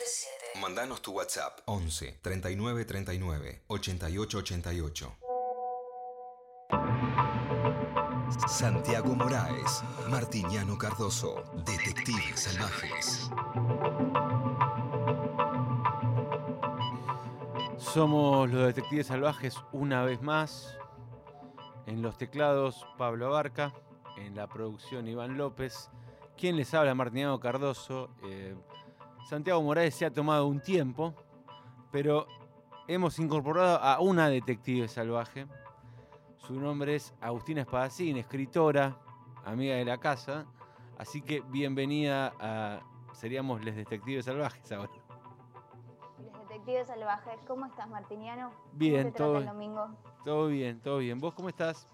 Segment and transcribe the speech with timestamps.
[0.00, 0.60] 937.
[0.60, 5.16] Mandanos tu WhatsApp 11 39 39 88 88.
[8.48, 13.30] Santiago Moraes, Martiniano Cardoso, Detectives Salvajes.
[17.76, 20.78] Somos los Detectives Salvajes una vez más.
[21.84, 23.74] En los teclados Pablo Abarca,
[24.16, 25.90] en la producción Iván López.
[26.38, 28.08] Quien les habla, Martiniano Cardoso.
[28.24, 28.56] Eh,
[29.30, 31.14] Santiago Moraes se ha tomado un tiempo,
[31.92, 32.26] pero
[32.88, 35.46] hemos incorporado a una detective salvaje.
[36.38, 38.96] Su nombre es Agustina Espadacín, escritora,
[39.44, 40.46] amiga de la casa.
[40.98, 42.80] Así que bienvenida a.
[43.12, 44.90] Seríamos Les Detectives Salvajes ahora.
[46.20, 48.50] Les Detectives Salvajes, ¿cómo estás, Martiniano?
[48.72, 49.90] Bien, ¿Cómo te todo, trata el domingo?
[50.24, 51.20] todo bien, todo bien.
[51.20, 51.86] ¿Vos cómo estás?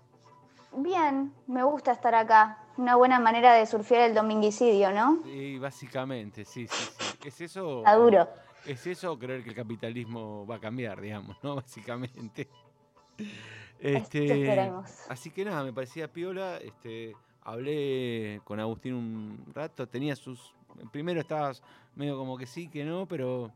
[0.74, 2.64] Bien, me gusta estar acá.
[2.78, 5.18] Una buena manera de surfear el dominguicidio, ¿no?
[5.24, 7.05] Sí, básicamente, sí, sí, sí.
[7.26, 7.78] ¿Es eso?
[7.78, 8.28] Está duro.
[8.64, 11.56] ¿Es eso creer que el capitalismo va a cambiar, digamos, no?
[11.56, 12.48] Básicamente.
[13.78, 14.72] Este,
[15.08, 16.58] así que nada, me parecía piola.
[16.58, 20.54] Este, hablé con Agustín un rato, tenía sus.
[20.92, 21.62] Primero estabas
[21.94, 23.50] medio como que sí, que no, pero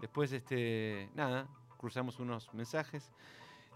[0.00, 1.46] después, este, nada,
[1.78, 3.10] cruzamos unos mensajes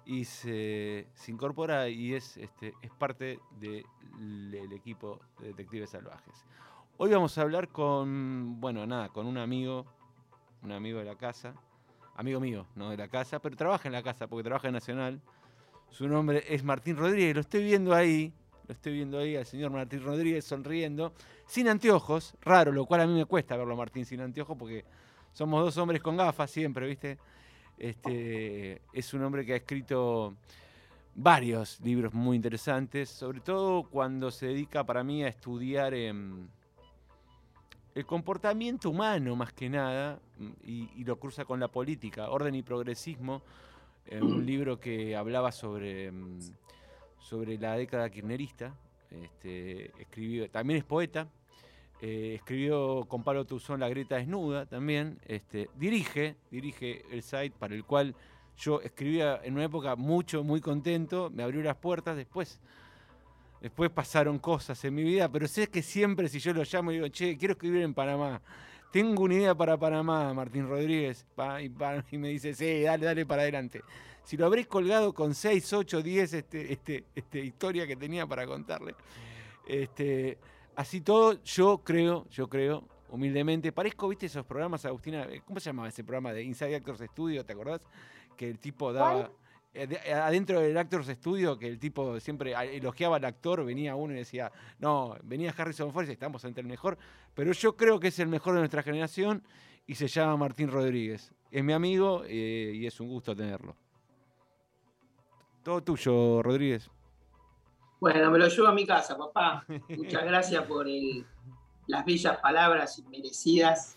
[0.05, 3.85] y se, se incorpora y es, este, es parte de-
[4.19, 6.45] del equipo de Detectives Salvajes.
[7.03, 9.87] Hoy vamos a hablar con, bueno, nada, con un amigo,
[10.63, 11.55] un amigo de la casa,
[12.15, 15.19] amigo mío, no de la casa, pero trabaja en la casa porque trabaja en Nacional.
[15.89, 18.35] Su nombre es Martín Rodríguez, lo estoy viendo ahí,
[18.69, 21.15] lo estoy viendo ahí al señor Martín Rodríguez sonriendo,
[21.47, 24.85] sin anteojos, raro, lo cual a mí me cuesta verlo Martín sin anteojos porque
[25.33, 27.17] somos dos hombres con gafas siempre, ¿viste?
[27.79, 30.37] Este, es un hombre que ha escrito
[31.15, 36.47] varios libros muy interesantes, sobre todo cuando se dedica para mí a estudiar em,
[37.95, 40.21] el comportamiento humano más que nada
[40.65, 43.43] y, lo cruza con la política, orden y progresismo,
[44.21, 46.41] un libro que hablaba sobre, mm,
[47.19, 48.75] sobre la década kirchnerista,
[49.11, 51.29] este, escribió, también es poeta,
[52.03, 55.19] eh, escribió con Pablo Tuzón La Grieta Desnuda también.
[55.27, 58.15] Este, dirige, dirige el site para el cual
[58.57, 61.31] yo escribía en una época mucho, muy contento.
[61.31, 62.17] Me abrió las puertas.
[62.17, 62.59] Después,
[63.61, 66.95] después pasaron cosas en mi vida, pero sé que siempre si yo lo llamo y
[66.95, 68.41] digo, che, quiero escribir en Panamá.
[68.91, 71.25] Tengo una idea para Panamá, Martín Rodríguez.
[72.11, 73.83] y, me dice, sí, dale, dale para adelante.
[74.25, 78.47] Si lo habré colgado con 6, 8, 10 este, este, este, historia que tenía para
[78.47, 78.95] contarle.
[79.67, 80.39] Este,
[80.75, 85.89] así todo, yo creo, yo creo, humildemente, parezco, viste esos programas, Agustina, ¿cómo se llamaba
[85.89, 87.45] ese programa de Inside Actors Studio?
[87.45, 87.83] ¿Te acordás?
[88.37, 89.31] Que el tipo daba...
[89.73, 94.13] eh, eh, Adentro del Actors Studio, que el tipo siempre elogiaba al actor, venía uno
[94.15, 96.99] y decía, no, venía Harrison Ford y estamos ante el mejor,
[97.35, 99.43] pero yo creo que es el mejor de nuestra generación
[99.87, 101.33] y se llama Martín Rodríguez.
[101.51, 103.75] Es mi amigo eh, y es un gusto tenerlo.
[105.63, 106.91] Todo tuyo, Rodríguez.
[108.01, 109.65] Bueno, me lo llevo a mi casa, papá.
[109.89, 111.27] Muchas gracias por el-
[111.87, 113.97] las bellas palabras merecidas.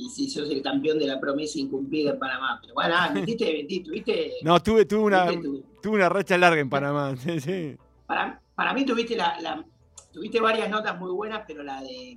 [0.00, 2.58] Y si sos el campeón de la promesa incumplida en Panamá.
[2.62, 4.32] Pero bueno, ah, mentiste, mentiste, tuviste.
[4.44, 7.16] No, tuve, tuve, una, tu- tuve una racha larga en Panamá.
[7.40, 7.76] sí,
[8.06, 9.64] para, para mí tuviste la, la-
[10.12, 12.16] tuviste varias notas muy buenas, pero la de.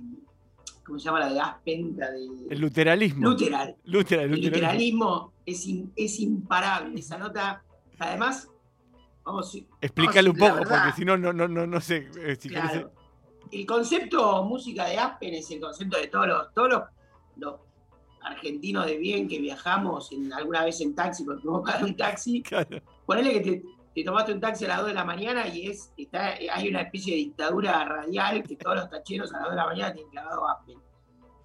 [0.86, 1.18] ¿Cómo se llama?
[1.20, 2.24] La de Aspen, la de.
[2.50, 3.28] El luteralismo.
[3.30, 3.74] Luteral.
[3.84, 4.54] Lutera- El luteralismo.
[4.54, 7.00] literalismo es, in- es imparable.
[7.00, 7.64] Esa nota,
[7.98, 8.48] además,
[9.24, 11.96] vamos, Explícale un poco, verdad, porque si no, no, no, no, no sé.
[12.16, 12.92] eh, querés- Claro.
[13.50, 16.82] El concepto música de Aspen es el concepto de todos los, todos los,
[17.36, 17.60] los
[18.24, 22.42] argentinos de bien que viajamos en, alguna vez en taxi, porque que pagar un taxi.
[22.42, 22.80] claro.
[23.06, 23.62] Ponele que te,
[23.94, 26.82] te tomaste un taxi a las 2 de la mañana y es está, hay una
[26.82, 30.10] especie de dictadura radial que todos los tacheros a las 2 de la mañana tienen
[30.10, 30.78] clavado Aspen.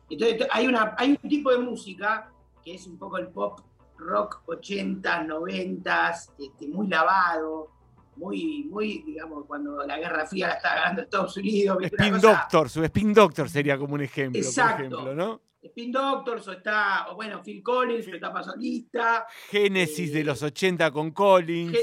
[0.09, 2.31] Entonces hay, una, hay un tipo de música
[2.63, 3.59] que es un poco el pop
[3.97, 6.09] rock 80, 90,
[6.39, 7.71] este, muy lavado,
[8.15, 11.77] muy, muy, digamos, cuando la Guerra Fría la estaba ganando Estados Unidos.
[11.81, 14.89] Spin cosa- Doctor, su Spin Doctor sería como un ejemplo, Exacto.
[14.89, 15.41] por ejemplo, ¿no?
[15.67, 19.25] Spin Doctors, o está, o bueno, Phil Collins, que etapa solista.
[19.50, 21.77] Génesis de Eh, los 80 con Collins.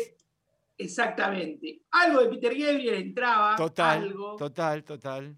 [0.77, 1.83] exactamente.
[1.93, 3.57] Algo de Peter Gabriel entraba.
[3.57, 4.37] Total, Algo.
[4.37, 5.37] total, total.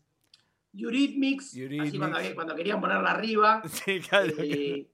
[0.74, 1.98] Eurythmics, así Eurythmics.
[1.98, 3.62] cuando, había- cuando querían ponerla arriba.
[3.68, 4.32] Sí, claro.
[4.38, 4.86] Eh,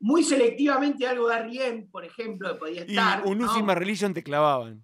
[0.00, 3.24] muy selectivamente algo de R.E.M., por ejemplo, que podía y estar.
[3.26, 3.44] un ¿no?
[3.50, 4.82] Ultima Religion te clavaban.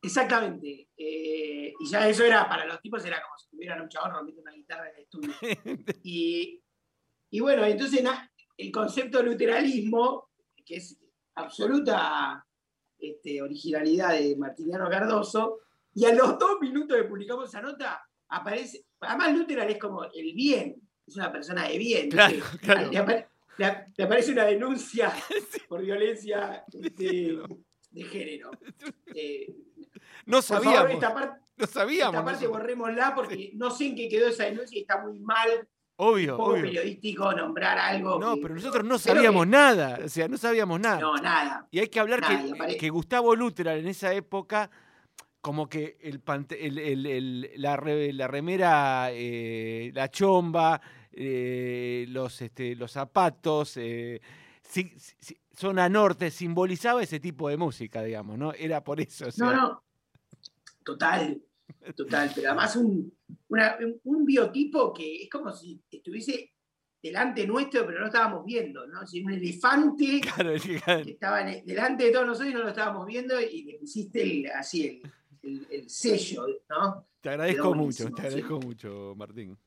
[0.00, 0.88] Exactamente.
[0.96, 4.42] Eh, y ya eso era, para los tipos era como si tuvieran un chabón rompiendo
[4.42, 5.34] una guitarra en el estudio.
[6.04, 6.62] Y,
[7.30, 8.02] y bueno, entonces
[8.56, 10.30] el concepto de luteralismo,
[10.64, 10.98] que es
[11.34, 12.44] absoluta
[12.98, 15.60] este, originalidad de Martiniano Cardoso,
[15.94, 20.32] y a los dos minutos que publicamos esa nota, aparece, además Luteral es como el
[20.34, 20.76] bien,
[21.06, 22.10] es una persona de bien.
[22.10, 22.90] Claro, claro.
[22.90, 23.26] Le, apare-
[23.56, 25.12] le, le aparece una denuncia
[25.68, 27.42] por violencia de,
[27.90, 28.50] de género.
[29.14, 29.54] Eh,
[30.26, 30.92] No por favor, sabíamos.
[30.92, 32.14] esta parte, no sabíamos.
[32.14, 32.60] esta parte nosotros.
[32.60, 35.48] borrémosla porque no sé en qué quedó esa denuncia y está muy mal,
[36.00, 36.62] Obvio, un poco obvio.
[36.62, 38.20] periodístico nombrar algo.
[38.20, 39.98] No, que- pero nosotros no sabíamos que- nada.
[40.04, 41.00] O sea, no sabíamos nada.
[41.00, 41.66] No, nada.
[41.72, 44.70] Y hay que hablar Nada, que, Gustavo Luteral en esa época,
[45.40, 50.80] como que el, pante- el- el- el- la, re- la remera, eh, la chomba,
[51.12, 54.20] eh, los, este, los zapatos, eh,
[54.62, 58.52] si- si- zona norte, simbolizaba ese tipo de música, digamos, ¿no?
[58.52, 59.26] Era por eso.
[59.26, 59.82] o sea, No, no.
[60.84, 61.42] Total,
[61.96, 62.30] total.
[62.34, 63.12] Pero además un,
[63.48, 66.52] una- un- biotipo que es como si estuviese
[67.02, 69.06] delante nuestro, pero no estábamos viendo, ¿no?
[69.06, 73.40] Si un elefante Claro, que- estaba delante de todos nosotros y no lo estábamos viendo
[73.40, 75.02] y le pusiste el, así el,
[75.42, 77.06] el- el sello, ¿no?
[77.20, 78.26] te agradezco mucho, te sí.
[78.26, 79.50] agradezco mucho, Martín.
[79.50, 79.58] No,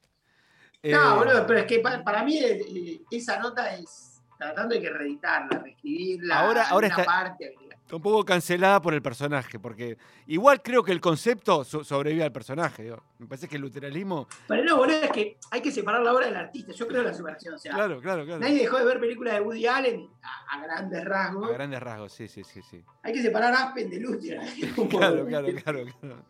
[0.83, 4.10] Eh, boludo, pero es que pa- para, mí eh, esa nota es
[4.41, 7.71] tratando de que reeditarla, reescribirla, Ahora- ahora está- parte, agregar.
[7.81, 9.97] Está un poco cancelada por el personaje, porque
[10.27, 12.83] igual creo que el concepto so- sobrevive al personaje.
[12.83, 13.03] digo.
[13.19, 14.29] Me parece que el luteralismo.
[14.47, 16.71] Pero no, boludo, es que hay que separar la obra del artista.
[16.71, 17.55] Yo creo en la separación.
[17.55, 18.39] O sea, Claro, claro, claro.
[18.39, 21.49] nadie dejó de ver películas de Woody Allen a, a grandes rasgos.
[21.49, 22.81] A grandes rasgos, sí, sí, sí, sí.
[23.03, 24.39] Hay que separar Aspen de Luther.
[24.89, 26.23] Claro, claro, claro, claro.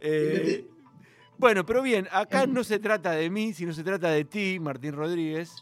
[0.00, 0.68] Eh,
[1.38, 4.92] bueno, pero bien, acá no se trata de mí, sino se trata de ti, Martín
[4.94, 5.52] Rodríguez.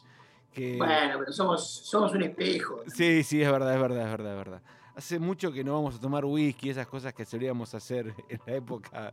[0.53, 0.77] Que...
[0.77, 2.83] Bueno, pero somos, somos un espejo.
[2.95, 4.63] Sí, sí, es verdad, es verdad, es verdad, es verdad.
[4.95, 8.55] Hace mucho que no vamos a tomar whisky, esas cosas que solíamos hacer en la
[8.55, 9.13] época.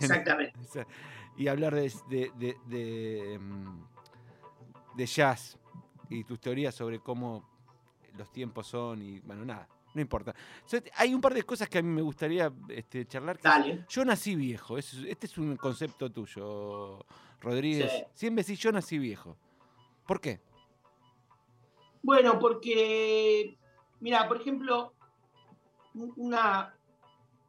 [0.00, 0.58] Exactamente.
[1.38, 3.38] Y hablar de, de, de- de,
[4.96, 5.56] de jazz
[6.10, 7.48] y tus teorías sobre cómo
[8.16, 10.34] los tiempos son y bueno, nada, no importa.
[10.64, 13.38] O sea, hay un par de cosas que a mí me gustaría este, charlar.
[13.40, 13.84] Dale.
[13.88, 17.04] yo nací viejo, es- este es un concepto tuyo,
[17.40, 17.88] Rodríguez.
[17.92, 18.02] Sí.
[18.14, 19.36] Siempre decís yo nací viejo.
[20.06, 20.40] ¿Por qué?
[22.02, 23.56] Bueno, porque,
[24.00, 24.92] mira, por ejemplo,
[25.94, 26.74] un- una,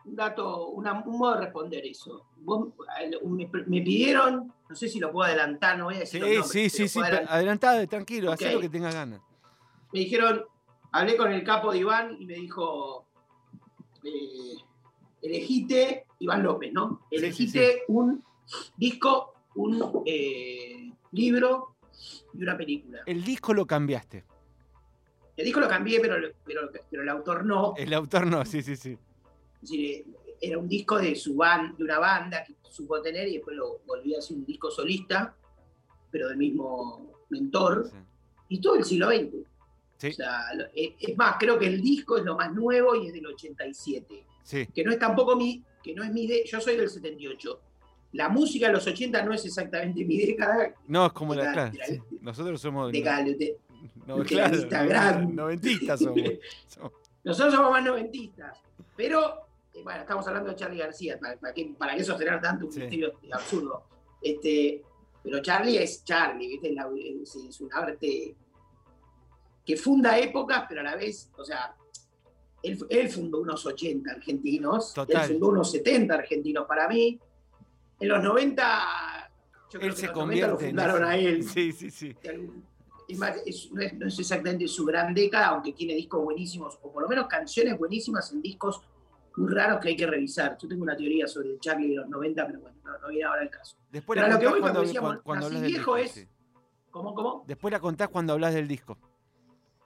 [0.06, 2.26] un dato, una- un modo de responder eso.
[2.38, 2.70] Vos,
[3.26, 6.22] me, me pidieron, no sé si lo puedo adelantar, no voy a Sí, decir.
[6.22, 8.52] los nombres, sí, sí, sí, adelantá, tranquilo, haz Ok.
[8.54, 9.22] lo que tengas ganas.
[9.92, 10.46] Me dijeron,
[10.92, 13.06] hablé con el capo de Iván y me dijo,
[14.04, 14.56] eh,
[15.22, 17.02] elegite, Iván López, ¿no?
[17.12, 18.24] Sí, sí, Elegite un
[18.78, 21.76] disco, un eh, libro
[22.34, 23.02] y una película.
[23.06, 24.24] El disco lo cambiaste,
[25.40, 26.16] El disco lo cambié, pero,
[26.46, 27.74] pero, pero el autor no.
[27.78, 28.98] el autor no, sí, sí, sí.
[29.64, 30.06] Es decir,
[30.42, 33.80] era un disco de su ban- de una banda que supo tener y después lo
[33.88, 35.34] volví a hacer un disco solista,
[36.12, 37.98] pero del mismo mentor, sí.
[38.50, 39.34] y todo el siglo XX.
[39.98, 40.08] Sí.
[40.10, 43.14] O sea, lo- es más, creo que el disco es lo más nuevo y es
[43.14, 44.26] del 87.
[44.44, 47.62] Sí, Que no es tampoco mi, que no es mi de, yo soy del 78.
[48.14, 51.98] La música de los 80 no es exactamente mi década, no, es como la sí.
[52.20, 52.98] Nosotros somos de-
[54.18, 56.22] no, claro, noventistas somos.
[57.24, 58.58] Nosotros somos más noventistas,
[58.96, 62.66] pero eh, bueno, estamos hablando de Charlie García, ¿para, para qué, para qué sostener tanto
[62.66, 62.80] un Sí.
[62.80, 63.84] misterio absurdo?
[64.22, 64.82] Este,
[65.24, 66.76] pero Charlie es Charlie, ¿viste?
[67.50, 68.36] Es, un arte
[69.66, 71.76] que funda épocas, pero a la vez, o sea,
[72.64, 75.22] él, él fundó unos 80 argentinos, Total.
[75.24, 77.20] él fundó unos 70 argentinos para mí.
[78.00, 79.32] En los 90,
[79.72, 82.16] yo creo Él que se los 90 lo en fundaron a él Sí, sí, sí.
[82.24, 82.64] de algún-
[83.10, 86.78] es más, es- no, es, no es exactamente su gran década, aunque tiene discos buenísimos,
[86.82, 88.82] o por lo menos canciones buenísimas en discos
[89.36, 90.58] muy raros que hay que revisar.
[90.62, 93.24] Yo tengo una teoría sobre el Charlie de los 90, pero bueno, no, no viene
[93.24, 93.78] ahora el caso.
[93.92, 96.20] Después Pero la lo que voy, cuando, decíamos, cuando- cuando nací hablas del viejo disco.
[96.20, 96.28] es- sí.
[96.92, 97.44] ¿Cómo, cómo?
[97.48, 98.98] Después la contás cuando hablas del disco.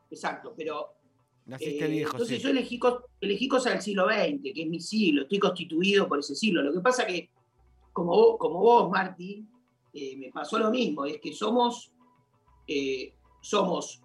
[0.09, 0.95] Exacto, pero...
[1.45, 2.43] Naciste eh, viejo, entonces sí.
[2.43, 6.19] yo elegí, cos- elegí cosas del siglo XX, que es mi siglo, estoy constituido por
[6.19, 6.61] ese siglo.
[6.61, 7.29] Lo que pasa que,
[7.91, 9.49] como vos, como vos Martín,
[9.93, 11.91] eh, me pasó lo mismo, es que somos,
[12.67, 14.01] eh, somos,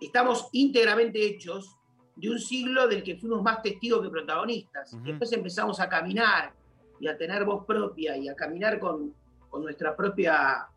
[0.00, 1.76] estamos íntegramente hechos
[2.16, 4.92] de un siglo del que fuimos más testigos que protagonistas.
[4.92, 5.04] Ujú.
[5.04, 6.52] Después empezamos a caminar
[7.00, 9.14] y a tener voz propia y a caminar con,
[9.48, 10.68] con nuestra propia,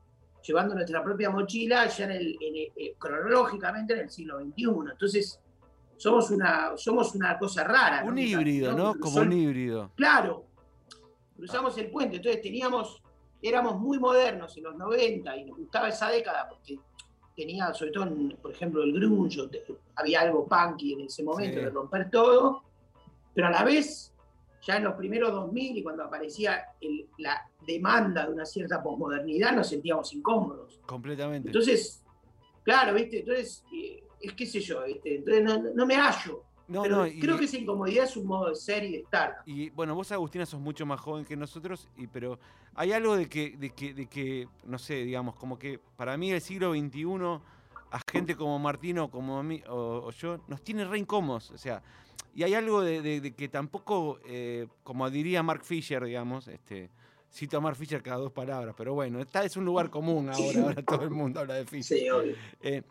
[0.42, 4.63] llevando nuestra propia mochila ya en el, en el- eh, cronológicamente en el siglo XXI.
[4.92, 5.39] Entonces,
[5.98, 8.04] somos una, somos una cosa rara.
[8.06, 8.22] Un ¿no?
[8.22, 8.96] híbrido, ¿no?
[9.00, 9.92] Como un híbrido.
[9.96, 10.46] Claro,
[11.36, 13.01] cruzamos el puente, entonces teníamos,
[13.42, 16.80] éramos muy modernos en los 90 y nos gustaba esa década porque
[17.36, 19.39] tenía, sobre todo, en, por ejemplo, el grunge,
[19.96, 21.65] había algo punky en ese momento Sí.
[21.65, 22.63] de romper todo,
[23.34, 24.13] pero a la vez,
[24.65, 29.51] ya en los primeros 2000 y cuando aparecía el- la demanda de una cierta posmodernidad,
[29.54, 30.80] nos sentíamos incómodos.
[30.86, 31.50] Completamente.
[31.50, 32.04] Entonces,
[32.63, 33.20] claro, ¿viste?
[33.20, 35.18] Entonces, eh, es qué sé yo, ¿viste?
[35.18, 36.44] Entonces no, no me hallo.
[36.68, 38.98] No, pero no, y, creo que esa incomodidad es un modo de ser y de
[39.00, 39.38] estar.
[39.46, 42.40] y, bueno, vos, Agustina, sos mucho más joven que nosotros, y, pero
[42.76, 46.32] hay algo de que, de que, de que, no sé, digamos, como que para mí
[46.32, 47.06] el siglo XXI
[47.92, 51.52] a gente como Martino como a mí, o, o yo, nos tiene re incómodos.
[51.52, 51.82] O sea,
[52.34, 56.90] y hay algo de, de- de que tampoco, eh, como diría Mark Fisher, digamos, este,
[57.32, 60.62] cito a Mark Fisher cada dos palabras, pero bueno, está, es un lugar común ahora,
[60.64, 62.00] ahora todo el mundo habla de Fisher.
[62.00, 62.36] Sí, obvio.
[62.62, 62.82] Eh,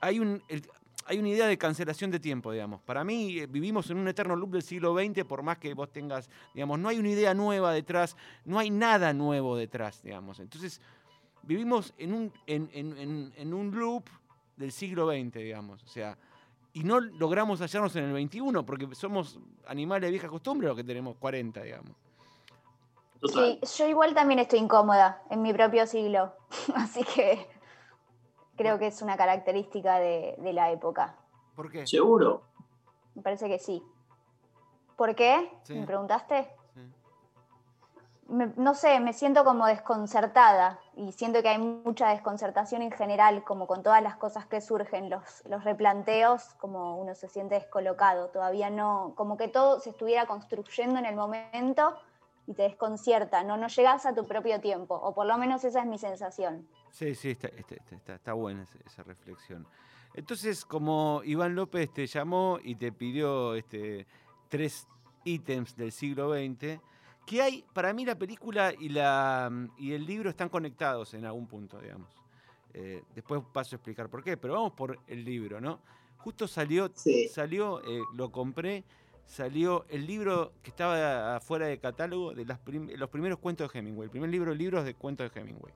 [0.00, 0.62] hay, un, el-
[1.06, 2.80] hay una idea de cancelación de tiempo, digamos.
[2.82, 5.90] Para mí eh, vivimos en un eterno loop del siglo XX, por más que vos
[5.90, 10.38] tengas, digamos, no hay una idea nueva detrás, no hay nada nuevo detrás, digamos.
[10.40, 10.80] Entonces,
[11.42, 14.04] vivimos en un, en, en- en- en un loop
[14.56, 15.82] del siglo XX, digamos.
[15.82, 16.16] O sea,
[16.72, 20.84] y no logramos hallarnos en el XXI, porque somos animales de vieja costumbre los que
[20.84, 21.92] tenemos 40, digamos.
[23.20, 23.58] Total.
[23.64, 26.32] Sí, yo igual también estoy incómoda en mi propio siglo,
[26.74, 27.46] así que
[28.62, 31.14] creo que es una característica de, de la época.
[31.56, 31.86] ¿Por qué?
[31.86, 32.42] Seguro.
[33.14, 33.82] Me parece que sí.
[34.96, 35.50] ¿Por qué?
[35.62, 35.74] Sí.
[35.74, 36.50] ¿Me preguntaste?
[36.74, 36.80] Sí.
[38.28, 43.42] Me- no sé, me siento como desconcertada y siento que hay mucha desconcertación en general,
[43.44, 48.28] como con todas las cosas que surgen, los, los replanteos, como uno se siente descolocado,
[48.28, 51.96] todavía no, como que todo se estuviera construyendo en el momento
[52.50, 55.80] y te desconcierta, no, no llegas a tu propio tiempo, o por lo menos esa
[55.80, 56.66] es mi sensación.
[56.90, 59.66] Sí, sí, está, está, está- está- está buena esa, esa reflexión.
[60.14, 64.04] Entonces, como Iván López te llamó y te pidió este,
[64.48, 64.88] tres
[65.24, 66.80] ítems del siglo XX,
[67.24, 71.46] que hay, para mí la película y, la, y el libro están conectados en algún
[71.46, 72.12] punto, digamos.
[72.74, 75.78] Eh, después paso a explicar por qué, pero vamos por el libro, ¿no?
[76.18, 77.28] Justo salió, Sí.
[77.28, 78.82] salió eh, lo compré,
[79.30, 83.78] salió el libro que estaba afuera de catálogo de las prim- los primeros cuentos de
[83.78, 85.72] Hemingway, el primer libro, libros de cuentos de Hemingway.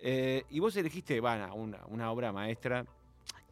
[0.00, 2.84] Eh, y vos elegiste Ivana, una, una obra maestra,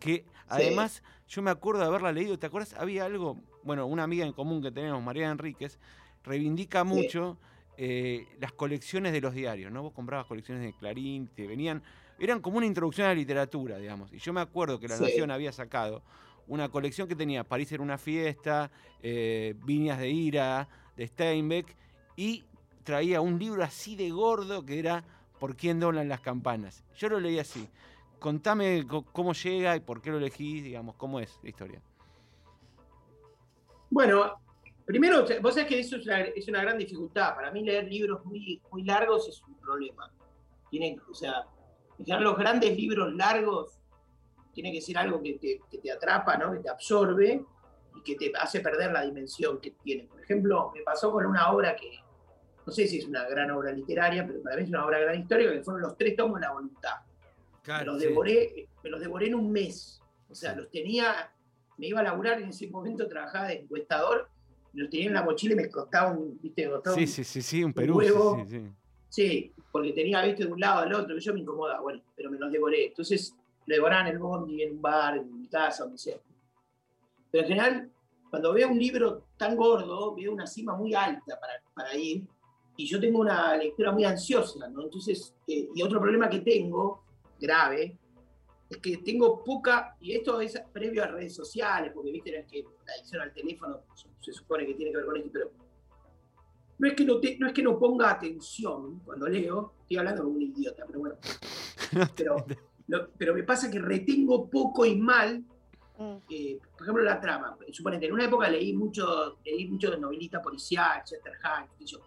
[0.00, 2.74] que además yo me acuerdo de haberla leído, ¿te acuerdas?
[2.74, 5.78] Había algo, bueno, una amiga en común que tenemos, María Enríquez,
[6.24, 7.38] reivindica mucho
[7.76, 9.82] eh, las colecciones de los diarios, ¿no?
[9.82, 11.82] Vos comprabas colecciones de Clarín, te venían,
[12.18, 14.12] eran como una introducción a la literatura, digamos.
[14.12, 15.04] Y yo me acuerdo que La Sí.
[15.04, 16.02] Nación había sacado
[16.50, 18.70] una colección que tenía París era una fiesta,
[19.02, 21.74] eh, Viñas de Ira, de Steinbeck,
[22.16, 22.44] y
[22.84, 25.04] traía un libro así de gordo que era
[25.40, 26.84] ¿Por quién doblan las campanas?
[26.94, 27.66] Yo lo leí así.
[28.18, 31.82] Contame co- cómo llega y por qué lo elegís, digamos, cómo es la historia.
[33.88, 34.34] Bueno,
[34.84, 37.34] primero, vos sabés que eso es una, gran dificultad.
[37.34, 40.12] Para mí leer libros muy, muy largos es un problema.
[40.68, 41.46] Tienen, o sea,
[41.98, 43.79] los grandes libros largos
[44.52, 46.52] tiene que ser algo que te, que te atrapa, ¿no?
[46.52, 47.44] que te absorbe
[47.94, 50.04] y que te hace perder la dimensión que tiene.
[50.04, 51.90] Por ejemplo, me pasó con una obra que,
[52.66, 55.18] no sé si es una gran obra literaria, pero para mí es una obra gran
[55.20, 56.94] histórica, que fueron los tres tomos de la voluntad.
[57.66, 60.02] me los devoré, me los devoré en un mes.
[60.28, 60.58] O sea, Sí.
[60.60, 61.30] los tenía,
[61.76, 64.28] me iba a laburar en ese momento, trabajaba de encuestador,
[64.72, 67.42] los tenía en la mochila y me costaba un, viste, costaba Sí, un- sí, sí,
[67.42, 67.94] sí, un Perú.
[67.94, 68.44] sí, huevo.
[68.48, 68.70] sí, sí.
[69.08, 72.30] Sí, porque tenía, viste, de un lado al otro, y yo me incomodaba, bueno, pero
[72.30, 72.86] me los devoré.
[72.86, 73.34] Entonces,
[73.76, 76.16] lo en el bondi, en un bar, en mi casa, donde sea.
[77.30, 77.90] Pero en general,
[78.28, 82.26] cuando veo un libro tan gordo, veo una cima muy alta para, para ir,
[82.76, 84.82] y yo tengo una lectura muy ansiosa, ¿no?
[84.82, 87.04] Entonces, eh, y otro problema que tengo,
[87.38, 87.96] grave,
[88.68, 92.46] es que tengo poca, y esto es previo a redes sociales, porque viste, no es
[92.46, 93.80] que la adicción al teléfono
[94.20, 95.50] se supone que tiene que ver con esto, pero
[96.78, 100.22] no es que no, te- no, es que no ponga atención cuando leo, estoy hablando
[100.22, 101.16] como un idiota, pero bueno,
[102.16, 102.36] pero,
[102.90, 105.44] lo- pero me pasa que retengo poco y mal,
[105.98, 106.16] Mm.
[106.30, 107.56] eh, por ejemplo, la trama.
[107.70, 111.34] Suponete, en una época leí mucho, leí mucho de novelista policial, Chester
[111.78, 111.98] qué yo.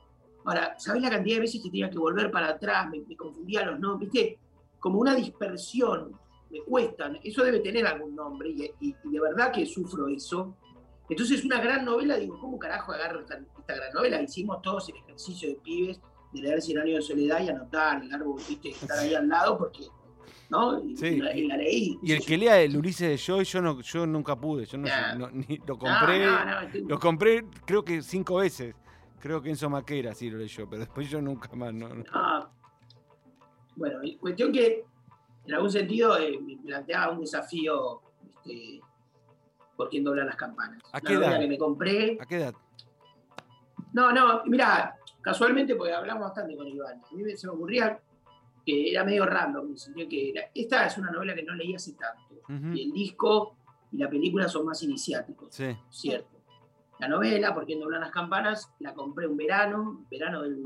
[0.45, 2.89] Ahora, ¿sabés la cantidad de veces que tenía que volver para atrás?
[2.89, 4.39] Me, me confundía los nombres, ¿viste?
[4.79, 6.11] Como una dispersión,
[6.49, 7.19] me cuestan.
[7.23, 10.57] Eso debe tener algún nombre y, y- y de verdad que sufro eso.
[11.07, 14.21] Entonces, una gran novela, digo, ¿cómo carajo agarro esta, esta gran novela?
[14.21, 16.01] Hicimos todos el ejercicio de pibes
[16.33, 18.69] de leer Cien años de soledad y anotar, el árbol, ¿viste?
[18.71, 19.83] Estar ahí al lado porque,
[20.49, 20.83] ¿no?
[20.83, 21.97] Y, Sí, la, y la leí.
[22.01, 24.87] Y el que lea el Ulises de Joy, yo no, yo nunca pude, yo no,
[24.87, 25.15] sé, Nah.
[25.15, 28.75] no- ni- lo compré, no, no, lo compré creo que cinco veces.
[29.19, 31.87] Creo que Enzo Maquera sí lo leyó, pero después yo nunca más, no.
[32.11, 32.49] Ah,
[33.75, 34.83] bueno, cuestión que
[35.47, 38.81] en algún sentido eh, me planteaba un desafío este,
[39.77, 40.79] por quién doblan las campanas.
[40.91, 41.39] ¿A qué edad?
[41.39, 42.17] que me compré.
[42.19, 42.53] ¿A qué edad?
[43.93, 47.99] No, no, mira, casualmente, porque hablamos bastante con Iván, a mí me- se me ocurría
[48.65, 51.53] que era medio random, en el sentido que era- esta es una novela que no
[51.53, 52.35] leí hace tanto.
[52.49, 52.73] Ujú.
[52.75, 53.55] Y el disco
[53.91, 55.53] y la película son más iniciáticos.
[55.53, 55.75] Sí.
[55.89, 56.29] cierto.
[56.99, 60.63] La novela, porque doblan las campanas, la compré un verano, verano del,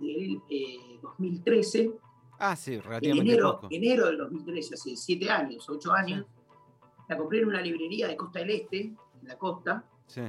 [0.00, 1.92] del, eh, 2013,
[2.40, 3.68] Ah, sí, en relativamente enero, poco.
[3.70, 6.24] enero del 2013, hace siete años, ocho años.
[7.08, 8.96] La compré en una librería de Costa del Este, en
[9.28, 10.22] la costa, Sí.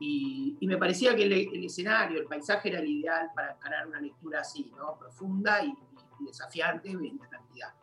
[0.00, 3.86] y, y me parecía que el, el escenario, el paisaje era el ideal para encarar
[3.86, 4.96] una lectura así, ¿no?
[4.98, 5.72] profunda y,
[6.20, 7.74] y desafiante en cantidad.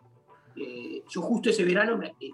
[0.55, 2.31] eh, yo justo ese verano me, eh,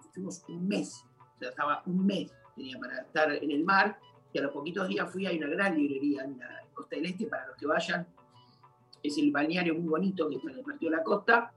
[0.48, 4.00] un mes, o sea, estaba un mes, tenía para estar en el mar,
[4.34, 7.28] y a los poquitos días fui a una gran librería en la costa del este,
[7.28, 8.08] para los que vayan,
[9.02, 11.54] es el balneario muy bonito que está en el partido de la costa,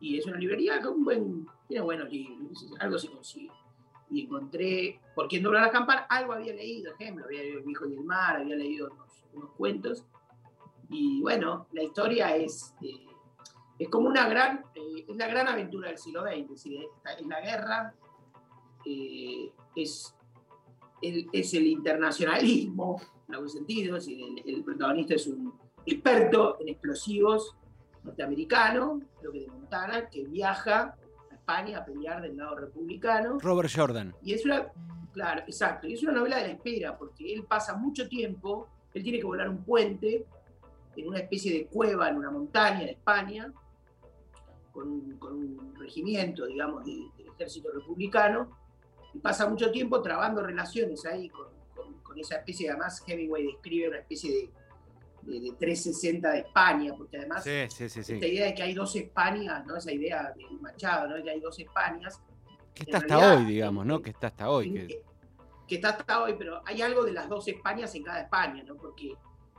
[0.00, 3.50] y es una librería con un buen, tiene buenos libros, algo se consigue.
[4.10, 7.86] Y encontré, por quien dobla la campana, algo había leído, ejemplo, había leído El Hijo
[7.86, 8.90] del Mar, había leído
[9.32, 10.04] unos, cuentos,
[10.90, 12.74] y bueno, la historia es...
[12.82, 13.06] Eh,
[13.78, 16.80] es como una gran, eh, es la gran aventura del siglo XX, es decir,
[17.18, 17.94] es la guerra,
[18.84, 20.14] eh, es,
[21.02, 25.52] el, es el internacionalismo, en algún sentido, es decir, el, protagonista es un
[25.86, 27.56] experto en explosivos
[28.04, 30.96] norteamericano, creo que de Montana, que viaja
[31.30, 33.38] a España a pelear del lado republicano.
[33.40, 34.14] Robert Jordan.
[34.22, 34.68] Y es una,
[35.12, 39.02] claro, exacto, y es una novela de la espera, porque él pasa mucho tiempo, él
[39.02, 40.26] tiene que volar un puente
[40.96, 43.52] en una especie de cueva en una montaña en España,
[44.74, 48.58] con un, regimiento, digamos, del ejército republicano,
[49.12, 51.54] y pasa mucho tiempo trabando relaciones ahí con,
[52.16, 54.48] esa especie, además Hemingway describe una especie
[55.22, 59.76] de, de, 360 de España, porque además esta idea de que hay dos Españas, ¿no?
[59.76, 61.20] esa idea de Machado, ¿no?
[61.24, 62.20] que hay dos Españas.
[62.72, 64.00] Que está hasta hoy, digamos, ¿no?
[64.00, 64.72] Que está hasta hoy.
[64.72, 65.02] Que...
[65.66, 65.74] que...
[65.74, 68.76] está hasta hoy, pero hay algo de las dos Españas en cada España, ¿no?
[68.76, 69.12] porque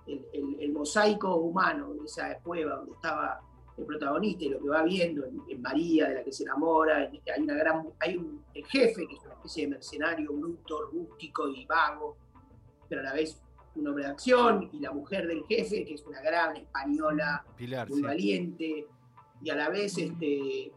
[0.08, 3.42] el, el mosaico humano de esa cueva donde estaba
[3.78, 7.42] el protagonista y lo que va viendo en, María, de la que se enamora, hay,
[7.42, 11.66] una gran, hay un, el jefe, que es una especie de mercenario bruto, rústico y
[11.66, 12.16] vago,
[12.88, 13.42] pero a la vez
[13.76, 17.46] un hombre de acción, y la mujer del jefe, que es una gran española,
[17.90, 18.88] muy valiente,
[19.42, 20.72] y a la vez, este,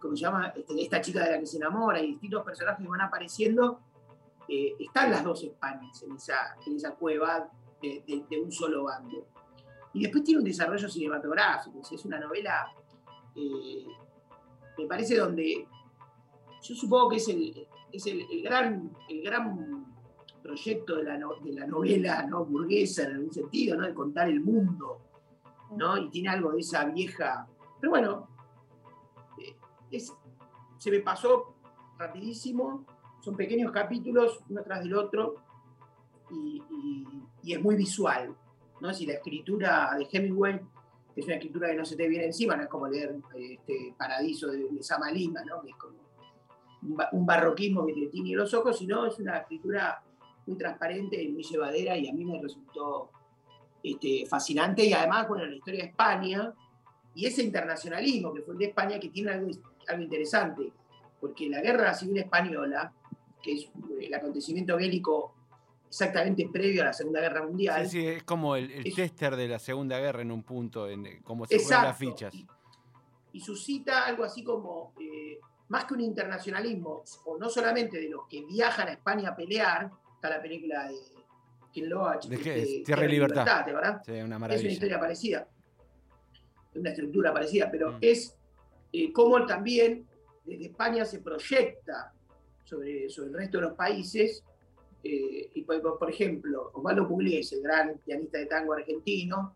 [0.00, 0.48] ¿cómo se llama?
[0.56, 3.78] Este, esta chica de la que se enamora, y distintos personajes que van apareciendo,
[4.48, 7.48] eh, están las dos Españas en esa, en esa cueva
[7.80, 9.31] de un solo bando.
[9.94, 12.72] Y después tiene un desarrollo cinematográfico, es una novela,
[13.34, 13.86] eh,
[14.78, 15.66] me parece, donde
[16.62, 19.86] yo supongo que es el, es el, gran, el gran
[20.42, 22.44] proyecto de la, de la novela ¿no?
[22.44, 23.86] burguesa en algún sentido, ¿no?
[23.86, 25.00] de contar el mundo,
[25.76, 25.98] ¿no?
[25.98, 27.46] y tiene algo de esa vieja...
[27.80, 28.28] Pero bueno,
[29.90, 30.00] eh,
[30.78, 31.56] se me pasó
[31.98, 32.86] rapidísimo,
[33.20, 35.34] son pequeños capítulos uno tras del otro,
[36.30, 38.34] y es muy visual.
[38.82, 38.92] ¿No?
[38.92, 40.60] Si la escritura de Hemingway
[41.14, 44.50] es una escritura que no se te viene encima, no es como leer este Paradiso
[44.50, 45.62] de, de Samalima, ¿no?
[45.62, 45.94] que es como
[47.12, 50.02] un, barroquismo que te tiene los ojos, sino es una escritura
[50.46, 53.10] muy transparente y muy llevadera y a mí me resultó
[53.82, 56.52] este, fascinante y además, bueno, la historia de España
[57.14, 59.50] y ese internacionalismo que fue el de España que tiene algo,
[59.86, 60.72] algo interesante,
[61.20, 62.92] porque la guerra civil española,
[63.40, 65.34] que es el acontecimiento bélico
[65.92, 67.86] exactamente previo a la Segunda Guerra Mundial.
[67.86, 71.20] Sí, sí, es como el, tester de la Segunda Guerra en un punto, en, eh,
[71.22, 72.34] como se fueron las fichas.
[73.30, 78.26] Y, suscita algo así como, eh, más que un internacionalismo, o no solamente de los
[78.26, 80.96] que viajan a España a pelear, está la película de
[81.74, 82.84] Ken Loach, ¿De qué es?
[82.84, 83.66] Tierra y Libertad.
[83.66, 84.02] ¿verdad?
[84.02, 84.60] Sí, una maravilla.
[84.60, 85.48] Es una historia parecida,
[86.74, 87.98] una estructura parecida, pero mm.
[88.00, 88.34] es
[88.94, 90.06] eh, como también
[90.42, 92.14] desde España se proyecta
[92.64, 94.42] sobre, sobre el resto de los países
[95.04, 99.54] eh, y por, ejemplo, Osvaldo Pugliese, gran pianista de tango argentino,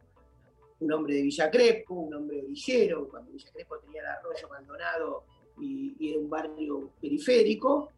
[0.81, 5.25] un hombre de Villa Crespo, un hombre villero, cuando Villa Crespo tenía el arroyo abandonado
[5.61, 7.91] y, era un barrio periférico,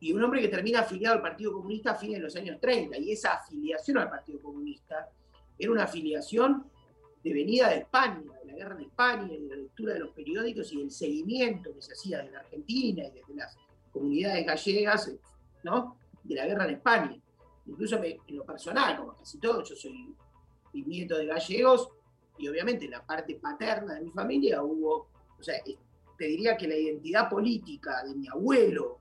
[0.00, 2.96] y un hombre que termina afiliado al Partido Comunista a fines de los años 30,
[2.98, 5.08] y esa afiliación al Partido Comunista
[5.58, 6.64] era una afiliación
[7.22, 10.72] de venida de España, de la guerra de España, de la lectura de los periódicos
[10.72, 13.56] y del seguimiento que se hacía desde la Argentina y desde las
[13.92, 15.12] comunidades gallegas,
[15.62, 15.96] ¿no?
[16.22, 17.16] De la guerra en España.
[17.66, 20.14] Incluso en lo personal, como casi todo, yo soy
[20.72, 21.90] nieto de gallegos
[22.38, 25.08] y obviamente en la parte paterna de mi familia hubo,
[25.38, 25.62] o sea,
[26.18, 28.98] te diría que la identidad política de mi abuelo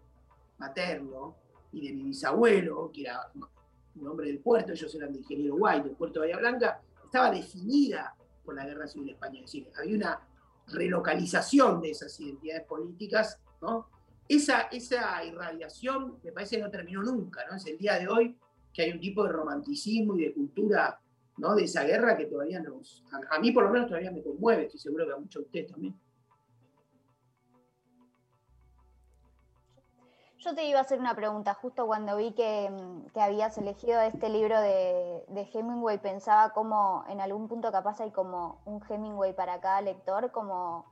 [0.57, 1.35] materno
[1.71, 3.31] y de mi bisabuelo, que era
[3.95, 7.31] un hombre del puerto, ellos eran de Ingeniero White, del puerto de Bahía Blanca, estaba
[7.31, 9.45] definida por la guerra civil española.
[9.45, 10.27] Es decir, había una
[10.67, 13.87] relocalización de esas identidades políticas, ¿no?
[14.35, 17.57] Esa, esa irradiación me parece que no terminó nunca, ¿no?
[17.57, 18.37] Es el día de hoy
[18.73, 20.99] que hay un tipo de romanticismo y de cultura,
[21.37, 21.55] ¿no?
[21.55, 24.79] De esa guerra que todavía nos, a, mí por lo menos todavía me conmueve, estoy
[24.79, 25.99] seguro que a muchos de ustedes también.
[30.37, 32.71] Yo te iba a hacer una pregunta, justo cuando vi que,
[33.13, 38.09] que habías elegido este libro de, de, Hemingway, pensaba como en algún punto capaz hay
[38.09, 40.85] como un Hemingway para cada lector, como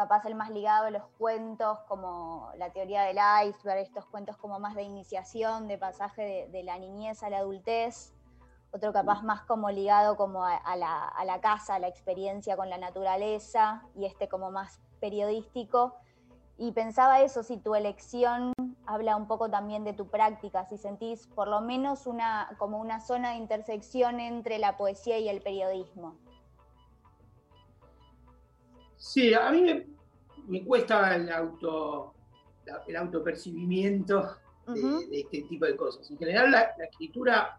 [0.00, 4.58] capaz el más ligado a los cuentos como la teoría del iceberg, estos cuentos como
[4.58, 8.14] más de iniciación, de pasaje de, la niñez a la adultez,
[8.72, 13.82] otro capaz más como ligado como a, la, casa, a la experiencia con la naturaleza,
[13.94, 15.96] y este como más periodístico.
[16.56, 18.54] Y pensaba eso, si tu elección
[18.86, 23.00] habla un poco también de tu práctica, si sentís por lo menos una, como una
[23.00, 26.16] zona de intersección entre la poesía y el periodismo.
[29.00, 29.64] Sí, a mí
[30.46, 32.14] me, cuesta el auto
[32.86, 34.36] el autopercibimiento
[34.66, 36.08] de, este tipo de cosas.
[36.10, 37.58] En general, la, escritura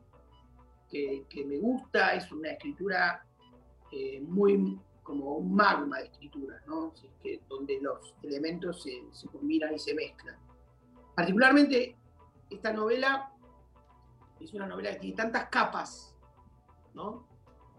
[0.88, 3.26] que, me gusta es una escritura
[3.92, 6.94] eh, muy como un magma de escritura, ¿no?
[7.50, 10.38] donde los elementos se, se, combinan y se mezclan.
[11.16, 11.98] Particularmente,
[12.52, 13.34] esta novela
[14.40, 16.16] es una novela que tiene tantas capas,
[16.94, 17.28] ¿no?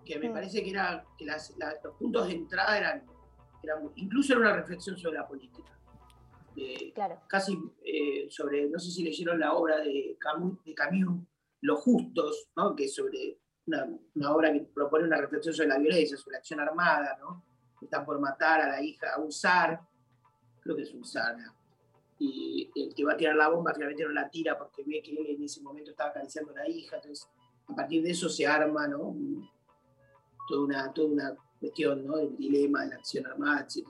[0.05, 3.12] que me parece que, era, que los puntos de entrada eran,
[3.97, 5.73] incluso era una reflexión sobre la política.
[6.95, 7.21] claro.
[7.29, 11.23] Casi eh, sobre, no sé si leyeron la obra de Camus, de Camus
[11.61, 12.75] Los Justos, ¿no?
[12.75, 16.61] que es sobre una, obra que propone una reflexión sobre la violencia, sobre la acción
[16.61, 17.45] armada, ¿no?
[17.81, 19.81] Están por matar a la hija, a un zar,
[20.61, 21.37] creo que es un zar,
[22.19, 25.11] y el que va a tirar la bomba finalmente no la tira porque ve que
[25.11, 27.29] él en ese momento estaba acariciando a la hija, entonces
[27.67, 29.17] a partir de eso se arma, ¿no?
[30.49, 32.17] Toda una, toda una cuestión, ¿no?
[32.17, 33.89] Del dilema de la acción armada, etc.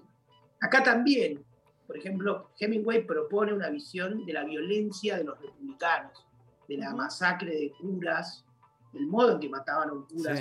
[0.60, 1.44] Acá también,
[1.86, 6.24] por ejemplo, Hemingway propone una visión de la violencia de los republicanos,
[6.68, 8.44] de la masacre de curas,
[8.94, 10.34] el modo en que mataban a un cura.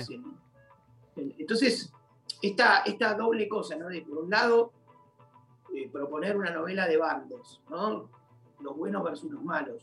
[1.16, 1.92] entonces,
[2.40, 3.88] esta, esta doble cosa, ¿no?
[3.88, 4.72] De por un lado,
[5.74, 8.10] eh, proponer una novela de bandos, ¿no?
[8.60, 9.82] Los buenos versus los malos,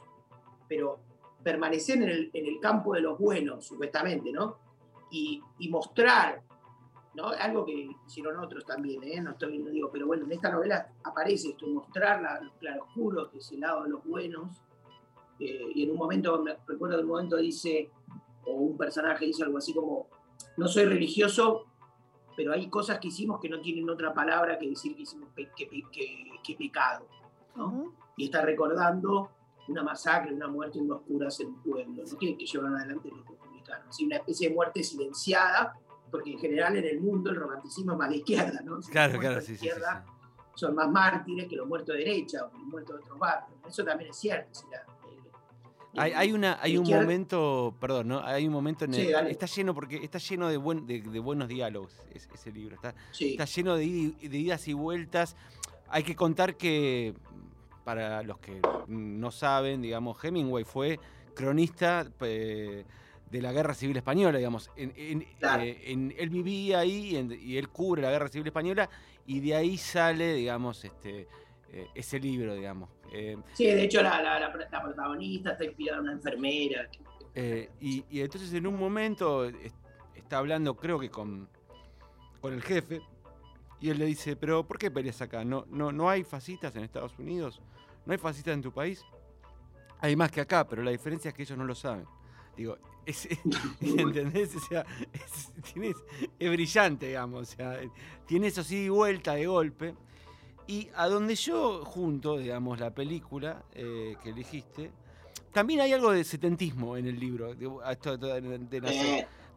[0.67, 0.99] pero
[1.43, 4.57] permanecer en el, en el campo de los buenos, supuestamente, ¿no?
[5.11, 6.43] Y, y, mostrar,
[7.15, 7.29] ¿no?
[7.29, 9.21] Algo que hicieron otros también, ¿eh?
[9.21, 13.29] No, estoy, no digo, pero bueno, en esta novela aparece esto, mostrar la, los claroscuros,
[13.29, 14.61] que es el lado de los buenos,
[15.39, 17.89] eh, y en un momento, me recuerdo que en un momento dice,
[18.45, 20.07] o un personaje dice algo así como,
[20.57, 21.65] no soy religioso,
[22.35, 26.55] pero hay cosas que hicimos que no tienen otra palabra que decir que hicimos que,
[26.55, 27.05] pecado.
[28.17, 29.29] Y está recordando
[29.67, 32.17] una masacre, una muerte, unos curas en un pueblo, ¿no?
[32.17, 33.99] que, que llevan adelante los republicanos.
[34.01, 35.77] una especie de muerte silenciada,
[36.11, 38.79] porque en general en el mundo el romanticismo es más de izquierda, ¿no?
[38.81, 39.57] claro, claro, sí,
[40.55, 43.59] Son más mártires que los muertos de derecha o los muertos de otros barrios.
[43.67, 44.49] Eso también es cierto.
[44.53, 44.65] Si
[45.95, 48.19] hay, una, hay un momento, perdón, ¿no?
[48.23, 51.93] Hay un momento en el, está lleno porque está lleno de, buen, de, buenos diálogos
[52.13, 52.75] ese, libro.
[52.75, 55.35] Está, está lleno de, idas y vueltas.
[55.89, 57.15] Hay que contar que
[57.83, 60.99] para los que no saben, digamos, Hemingway fue
[61.33, 62.07] cronista
[63.31, 64.71] de la Guerra Civil Española, digamos.
[64.75, 68.89] En, eh, él vivía ahí y, él cubre la Guerra Civil Española
[69.25, 71.27] y de ahí sale, digamos, este,
[71.71, 72.89] eh, ese libro, digamos.
[73.13, 76.89] Eh, sí, de hecho la, protagonista está inspirada en una enfermera.
[77.79, 79.45] Y, entonces en un momento
[80.15, 81.47] está hablando, creo que con,
[82.41, 83.01] con el jefe,
[83.79, 85.45] y él le dice, pero ¿por qué peleas acá?
[85.45, 87.61] ¿No, no, ¿No hay fascistas en Estados Unidos?
[88.05, 89.05] ¿No hay fascistas en tu país?
[90.01, 92.05] Hay más que acá, pero la diferencia es que ellos no lo saben.
[92.57, 92.77] Digo,
[93.09, 93.27] es,
[93.81, 94.55] ¿entendés?
[94.55, 95.51] O sea, es,
[96.39, 97.41] es, brillante, digamos.
[97.41, 97.79] O sea,
[98.25, 99.95] tiene eso sí vuelta de golpe.
[100.67, 104.91] Y a donde yo junto, digamos, la película eh, que elegiste,
[105.51, 107.67] también hay algo de setentismo en el libro, de,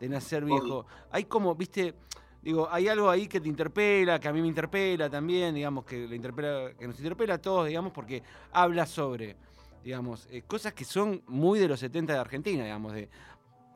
[0.09, 0.87] nacer, viejo.
[1.11, 1.95] Hay como, viste,
[2.41, 6.09] digo, hay algo ahí que te interpela, que a mí me interpela también, digamos, que,
[6.09, 9.37] le interpela, que nos interpela a todos, digamos, porque habla sobre,
[9.85, 13.11] digamos, eh, cosas que son muy de los 70 de Argentina, digamos, de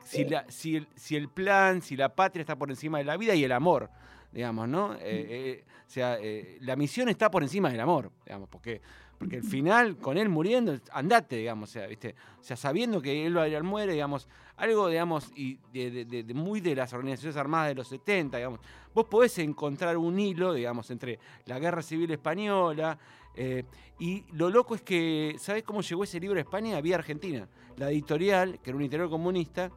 [0.07, 3.17] si, la, si, el, si el plan, si la patria está por encima de la
[3.17, 3.89] vida y el amor
[4.31, 4.93] digamos, ¿no?
[4.95, 8.81] Eh, eh, o sea, eh, la misión está por encima del amor, digamos, porque,
[9.17, 12.13] porque al final, con él muriendo, andate, digamos, o sea, ¿viste?
[12.39, 16.93] O sea, sabiendo que él va muere, digamos, algo, digamos, y de, muy de las
[16.93, 18.59] organizaciones armadas de los 70, digamos,
[18.93, 22.97] vos podés encontrar un hilo, digamos, entre la guerra civil española,
[23.99, 26.81] y lo loco es que, ¿sabés cómo llegó ese libro a España?
[26.81, 27.47] Vía Argentina.
[27.77, 29.71] La editorial, que era un editorial comunista,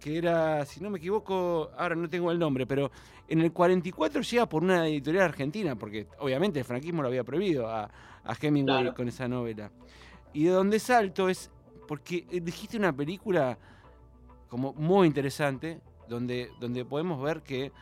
[0.00, 2.90] que era, si no me equivoco, ahora no tengo el nombre, pero
[3.28, 7.68] en el 44 llega por una editorial argentina, porque obviamente el franquismo lo había prohibido
[7.68, 7.84] a,
[8.24, 9.70] a Hemingway con esa novela.
[10.32, 11.50] Y de donde salto es
[11.86, 13.58] porque dijiste una película
[14.48, 17.72] como muy interesante, donde, donde podemos ver que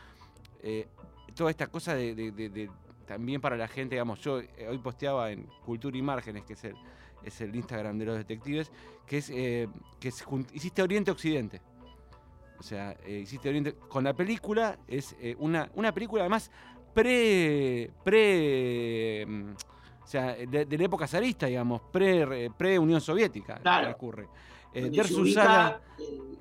[0.61, 0.87] eh,
[1.35, 2.69] toda esta cosa de,
[3.05, 6.63] también para la gente, digamos, yo eh, hoy posteaba en Cultura y Márgenes, que es
[6.63, 6.75] el,
[7.23, 8.71] es el Instagram de los detectives,
[9.05, 9.67] que es eh,
[9.99, 10.11] que
[10.53, 11.61] hiciste Oriente Occidente.
[12.59, 13.73] O sea, eh, hiciste Oriente.
[13.87, 16.51] Con la película, es eh, una, una película además
[16.93, 17.89] pre.
[18.03, 19.25] pre.
[19.27, 19.51] Mm,
[20.03, 23.91] o sea, de, la época zarista, digamos, pre, pre Unión Soviética, claro.
[23.91, 24.27] ocurre.
[24.73, 24.91] Eh,
[25.33, 25.81] Sala,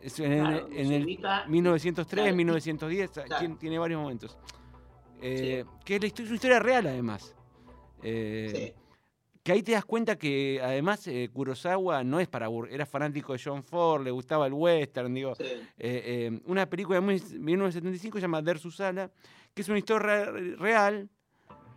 [0.03, 1.05] en, el
[1.49, 3.11] 1903, 1910,
[3.59, 4.39] tiene, varios momentos.
[5.21, 7.35] Que es la historia, una historia real, además.
[8.03, 8.73] Sí.
[9.49, 13.41] Que ahí te das cuenta que además eh, Kurosawa no es para era fanático de
[13.43, 15.35] John Ford, le gustaba el western, digo.
[15.37, 15.45] Sí.
[15.45, 19.11] Eh, eh, una película de 1975 se llama Der Susana,
[19.55, 21.09] que es una historia re- real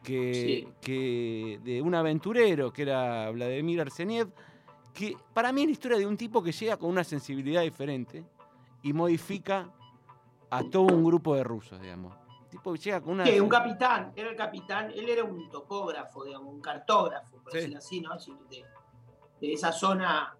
[0.04, 0.68] que, Sí.
[0.82, 4.28] que de un aventurero que era Vladimir Arseniev,
[4.94, 8.26] que para mí es la historia de un tipo que llega con una sensibilidad diferente
[8.84, 9.70] y modifica
[10.50, 12.18] a todo un grupo de rusos, digamos.
[12.52, 13.24] Tipo que llega con una...
[13.24, 17.58] Que un capitán, era el capitán, él era un topógrafo, digamos, un cartógrafo, por Sí.
[17.74, 18.44] decirlo así, ¿no?
[18.50, 18.64] De,
[19.40, 20.36] de esa zona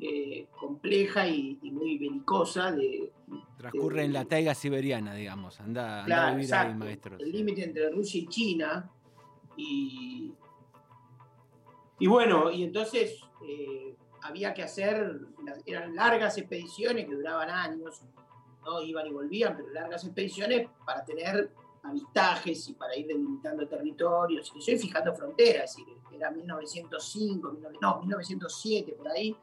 [0.00, 3.12] eh, compleja y, y muy belicosa de,
[3.58, 5.60] Transcurre en la taiga siberiana, digamos.
[5.60, 6.76] Anda, anda a Claro, ahí, exacto.
[6.76, 7.16] maestro.
[7.18, 8.90] El límite entre Rusia y China.
[9.56, 10.32] Y,
[11.98, 15.20] y bueno, y entonces eh, había que hacer,
[15.66, 18.02] eran largas expediciones que duraban años,
[18.64, 18.82] ¿no?
[18.82, 21.50] iban y volvían, pero largas expediciones para tener
[21.82, 25.76] avistajes y para ir delimitando territorios, y yo fijando fronteras,
[26.12, 29.36] era 1905, 19 no, 1907, por ahí,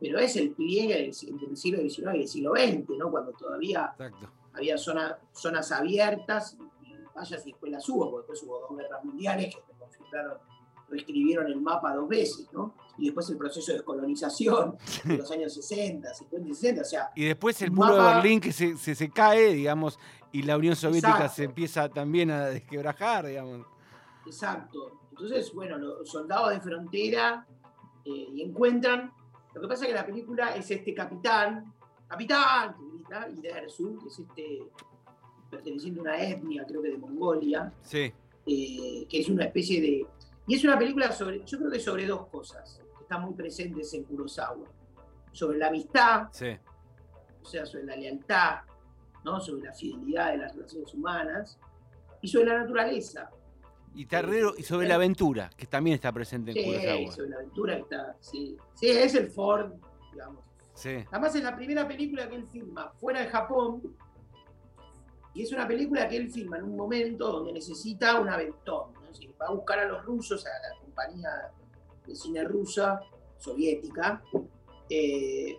[0.00, 3.10] pero es el pliegue del, entre el siglo XIX y el siglo XX, ¿no?
[3.10, 4.30] cuando todavía Exacto.
[4.54, 9.04] había zona- zonas abiertas, y vaya si después las hubo, porque después hubo dos guerras
[9.04, 10.38] mundiales que reconfiguraron,
[10.90, 12.74] reescribieron el mapa dos veces, ¿no?
[12.98, 17.10] Y después el proceso de descolonización de los años 60, 50 y 60, o sea,
[17.14, 19.98] Y después el muro de Berlín que se, se, se cae, digamos,
[20.32, 21.34] y la Unión Soviética Exacto.
[21.36, 23.66] se empieza también a desquebrajar, digamos.
[24.26, 25.00] exacto.
[25.10, 27.46] Entonces, bueno, los soldados de frontera
[28.04, 29.12] eh, y encuentran,
[29.54, 31.72] lo que pasa es que la película es este capitán,
[32.08, 34.62] capitán, que grita, y que es este,
[35.50, 38.12] perteneciente a una etnia, creo que de Mongolia, Sí,
[38.46, 40.06] eh, que es una especie de...
[40.50, 43.94] Y es una película sobre, yo creo que sobre dos cosas que están muy presentes
[43.94, 44.66] en Kurosawa.
[45.30, 46.48] Sobre la amistad, sí.
[47.40, 48.62] o sea, sobre la lealtad,
[49.24, 49.40] ¿no?
[49.40, 51.56] sobre la fidelidad de las relaciones humanas,
[52.20, 53.30] y sobre la naturaleza.
[53.94, 57.12] Y, Terrero, y sobre la aventura, que también está presente en Sí, Kurosawa.
[57.12, 58.56] sobre la aventura está, sí.
[58.74, 59.70] Sí, es el Ford,
[60.10, 60.44] digamos.
[60.74, 63.82] Sí, Además es la primera película que él filma fuera de Japón,
[65.32, 68.98] y es una película que él filma en un momento donde necesita un aventón.
[69.10, 69.12] ¿No?
[69.12, 71.30] Es decir, va a buscar a los rusos, a la compañía
[72.06, 73.00] de cine rusa,
[73.38, 74.22] soviética,
[74.88, 75.58] eh,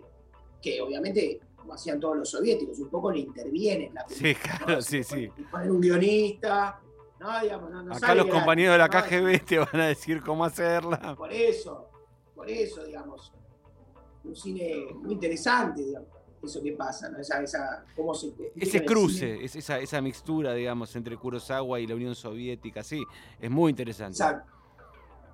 [0.60, 4.32] que obviamente, como hacían todos los soviéticos, un poco le interviene en la película.
[4.32, 4.82] sí, claro, ¿no?
[4.82, 5.28] sí, sí.
[5.28, 6.80] pone- Poner un guionista,
[7.20, 7.40] ¿no?
[7.40, 8.88] Digamos, no- no Acá los compañeros de la.
[8.88, 11.14] KGB te van a decir cómo hacerla.
[11.16, 11.88] Por eso,
[12.34, 13.32] por eso, digamos,
[14.24, 16.08] un cine muy interesante, digamos,
[16.50, 17.18] eso que pasa, ¿no?
[17.18, 21.94] Esa, esa, cómo se Ese cruce, es esa, esa mixtura, digamos, entre Kurosawa y la
[21.94, 23.02] Unión Soviética, sí,
[23.40, 24.16] es muy interesante.
[24.16, 24.50] Exacto.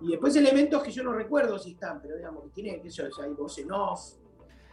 [0.01, 3.09] Y después elementos que yo no recuerdo si están, pero digamos que tiene, sé yo,
[3.09, 4.01] o sea, hay voz en off.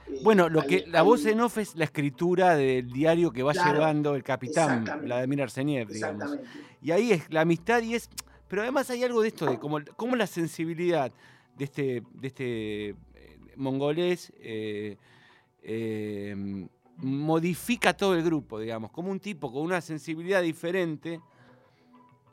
[0.07, 3.31] eh, Bueno, lo hay- que la hay- voz en off es la escritura del diario
[3.31, 4.83] que va Claro, llevando el capitán.
[5.01, 6.37] Vladimir Arseniev, digamos.
[6.81, 8.07] Y ahí es la amistad y es.
[8.47, 11.11] Pero además hay algo de esto, de cómo, cómo la sensibilidad
[11.57, 12.95] de este, de este eh,
[13.55, 14.97] mongolés eh,
[15.67, 18.91] eh, modifica todo el grupo, digamos.
[18.91, 21.19] Como un tipo con una sensibilidad diferente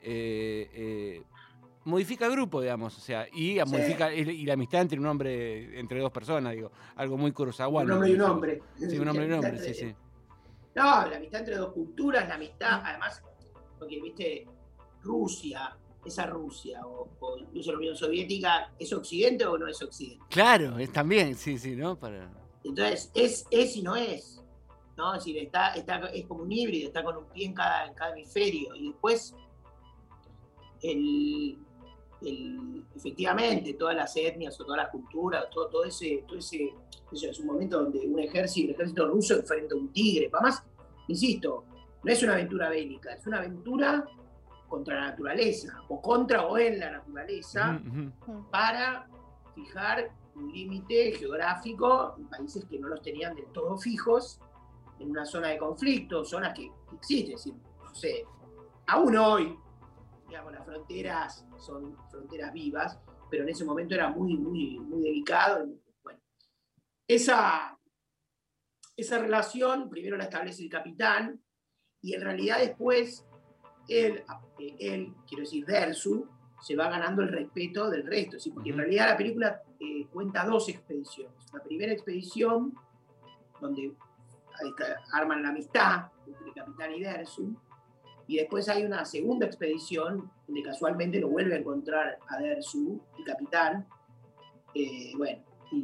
[0.03, 1.23] eh, eh,
[1.85, 2.97] modifica el grupo, digamos.
[2.97, 3.61] O sea, y Sí.
[3.67, 6.71] modifica y la amistad entre un hombre, entre dos personas, digo.
[6.97, 7.83] Algo muy kurosawa.
[7.83, 8.63] un hombre y un hombre.
[8.77, 9.95] Sí, un hombre y un hombre, sí, sí.
[10.75, 13.23] No, la amistad entre dos culturas, la amistad, además,
[13.79, 14.47] porque viste,
[15.03, 20.25] Rusia, esa Rusia, o, o incluso la Unión Soviética, ¿es Occidente o no es Occidente?
[20.31, 21.99] Claro, es también, sí, sí, ¿no?
[21.99, 22.31] Para...
[22.65, 24.39] Entonces, es, es y no es.
[24.97, 25.15] ¿no?
[25.15, 27.95] Es decir, está, está, es como un híbrido, está con un pie en cada, en
[27.95, 28.75] cada hemisferio.
[28.75, 29.35] Y después,
[30.83, 31.59] el,
[32.23, 36.73] el- efectivamente, todas las etnias o todas las culturas, todo, todo ese, todo ese,
[37.13, 40.31] eso es un momento donde un ejército, el ejército ruso enfrenta a un tigre.
[40.33, 40.63] Además,
[41.09, 41.65] insisto,
[42.03, 44.05] no es una aventura bélica, es una aventura
[44.69, 47.81] contra la naturaleza, o contra o en la naturaleza
[48.51, 49.07] para
[49.55, 54.41] fijar un límite geográfico países que no los tenían del todo fijos,
[54.99, 58.27] en una zona de conflicto, zonas que existen, es decir,
[58.87, 59.59] aún hoy,
[60.29, 62.99] digamos, las fronteras son fronteras vivas,
[63.31, 65.67] pero en ese momento era muy, muy, muy delicado.
[66.03, 66.21] Bueno,
[67.09, 67.79] esa,
[68.97, 71.43] esa relación primero la establece el capitán
[72.01, 73.27] y en realidad después
[73.89, 74.25] él,
[74.59, 76.29] eh, él quiero decir, Dersu,
[76.63, 78.39] se va ganando el respeto del resto.
[78.39, 78.51] ¿sí?
[78.53, 81.35] Porque en realidad la película eh, cuenta dos expediciones.
[81.53, 82.73] La primera expedición,
[83.61, 83.93] donde
[85.13, 87.55] arman la amistad entre el capitán y Dersu,
[88.29, 93.25] y después hay una segunda expedición, donde casualmente lo vuelve a encontrar a Dersu, el
[93.25, 93.87] capitán.
[94.75, 95.77] Eh, bueno, y,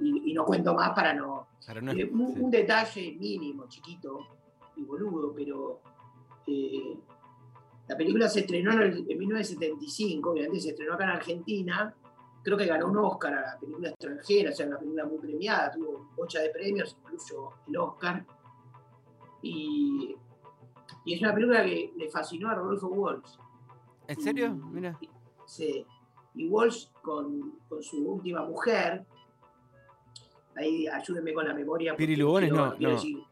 [0.00, 2.40] y- y no cuento más para no, Para no- eh, un, sí.
[2.40, 4.18] un detalle mínimo, chiquito
[4.76, 5.80] y boludo, pero
[7.88, 11.94] la película se estrenó en, el- en 1975, obviamente se estrenó acá en Argentina,
[12.42, 15.70] creo que ganó un Oscar a la película extranjera, o sea, una película muy premiada,
[15.72, 18.24] tuvo bocha de premios, incluso el Oscar.
[19.42, 20.14] Y,
[21.04, 23.36] y es una película que le fascinó a Rodolfo Walsh.
[24.08, 24.50] ¿En serio?
[24.54, 24.98] Mira.
[25.46, 25.84] Sí.
[26.34, 29.04] Y Walsh con, con su última mujer,
[30.56, 31.96] ahí ayúdenme con la memoria.
[31.96, 32.98] Piri Lugones, no, quiero no.
[32.98, 33.24] decir-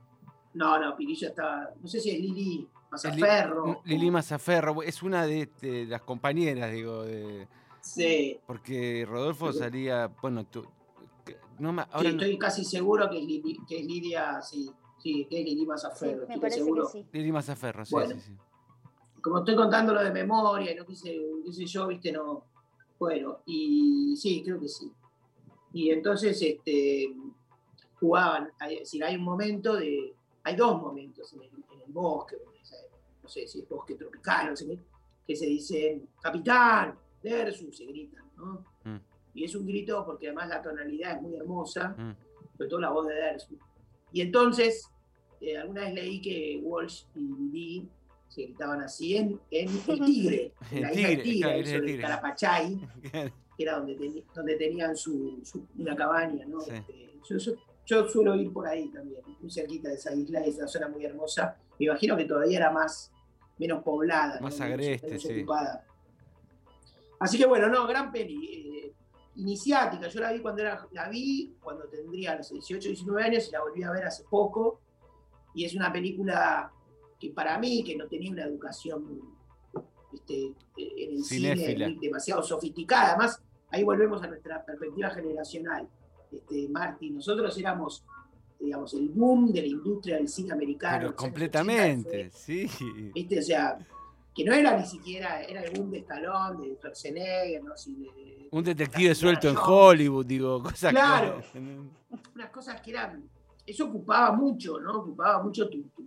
[0.54, 3.82] no, no, Piri ya estaba, no sé si es Lili Mazaferro.
[3.84, 7.46] Lili Mazaferro, es una de, de las compañeras, digo, de,
[7.80, 9.58] Sí, porque Rodolfo Sí.
[9.58, 10.64] salía, bueno, tú,
[11.58, 14.70] no sí, no- estoy casi seguro que es, Lili, que es Lidia, sí,
[15.02, 16.86] sí, que es Lili Sí, Mazaferro, me parece seguro.
[16.86, 17.06] que sí.
[17.12, 18.14] Lili Mazaferro, sí, Bueno.
[18.14, 18.32] sí, sí.
[19.22, 22.44] como estoy contándolo de memoria y no quise, qué sé yo, viste, no.
[22.98, 24.90] Bueno, y sí, creo que sí.
[25.72, 27.14] Y entonces este,
[28.00, 31.92] jugaban, hay- es decir, hay un momento de, hay dos momentos en el, en el
[31.92, 32.36] bosque,
[33.24, 34.78] no sé si es bosque tropical, no sé qué,
[35.26, 38.64] que se dicen, capitán, versus, se gritan, ¿no?
[38.84, 38.98] Mm.
[39.34, 42.14] Y es un grito porque además la tonalidad es muy hermosa, Mm.
[42.58, 43.58] sobre todo la voz de Dersu.
[44.12, 44.86] Y entonces,
[45.40, 47.88] eh, alguna vez leí que Walsh y Lee
[48.28, 51.80] se gritaban así en, en El Tigre, en la El isla del Tigre, el sobre
[51.86, 52.02] Tigre.
[52.02, 52.80] Carapachay,
[53.56, 56.44] que era donde, teni- donde tenían su, su- una cabaña.
[56.44, 56.60] ¿no?
[56.60, 56.70] Sí.
[56.72, 57.52] Este, yo, yo-
[57.86, 61.04] yo suelo ir por ahí también, muy cerquita de esa isla, es una zona muy
[61.04, 61.56] hermosa.
[61.78, 63.12] Me imagino que todavía era más,
[63.58, 64.64] menos poblada, Más ¿no?
[64.64, 65.38] agreste, menos sí.
[65.38, 65.86] ocupada.
[67.20, 68.36] Así que bueno, no, gran peli.
[68.46, 68.92] eh,
[69.36, 73.52] iniciática, yo la vi cuando era, la vi cuando tendría los 18, 19 años y
[73.52, 74.80] la volví a ver hace poco.
[75.54, 76.70] Y es una película
[77.18, 79.20] que para mí, que no tenía una educación
[80.12, 81.86] este, en el Cinéfila.
[81.88, 85.88] cine demasiado sofisticada, además, ahí volvemos a nuestra perspectiva generacional.
[86.36, 88.04] Este, Marty, nosotros éramos,
[88.58, 90.98] digamos, el boom de la industria del cine americano.
[90.98, 92.70] Pero los años 80 completamente, fue- sí.
[93.14, 93.38] ¿Viste?
[93.38, 93.78] O sea,
[94.34, 97.76] que no era ni siquiera, era el boom de Stallone, de Schwarzenegger, ¿no?
[97.76, 99.56] Sí, de- Un detective de suelto en.
[99.56, 101.40] Hollywood, digo, cosas Claro.
[101.52, 101.58] que...
[102.34, 103.28] Unas cosas que eran.
[103.66, 104.98] Eso ocupaba mucho, ¿no?
[105.00, 106.04] Ocupaba mucho tu, tu,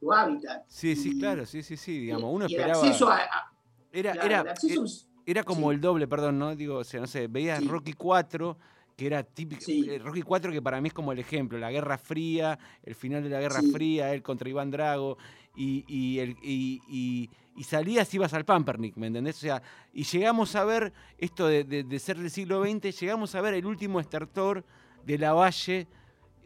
[0.00, 0.64] tu hábitat.
[0.68, 2.82] Sí, sí, Y- claro, sí, sí, sí, digamos, uno y el esperaba...
[2.82, 3.16] acceso a.
[3.18, 3.52] a-
[3.92, 5.74] Era, claro, era, el acceso e- era como sí.
[5.74, 6.54] el doble, perdón, ¿no?
[6.56, 7.68] Digo, o sea, no sé, veías Sí.
[7.68, 8.56] Rocky 4,
[8.96, 9.60] que era típico.
[9.60, 9.86] Sí.
[9.90, 13.22] eh, Rocky 4 que para mí es como el ejemplo, la Guerra Fría, el final
[13.22, 13.70] de la Guerra Sí.
[13.70, 15.18] Fría, él contra Iván Drago,
[15.54, 19.36] y, y, el, y, y- y salías ibas al Pampernick, ¿me entendés?
[19.36, 19.62] O sea,
[19.94, 23.54] y llegamos a ver esto de, de- de ser del siglo XX, llegamos a ver
[23.54, 24.62] el último estertor
[25.06, 25.86] de la Valle,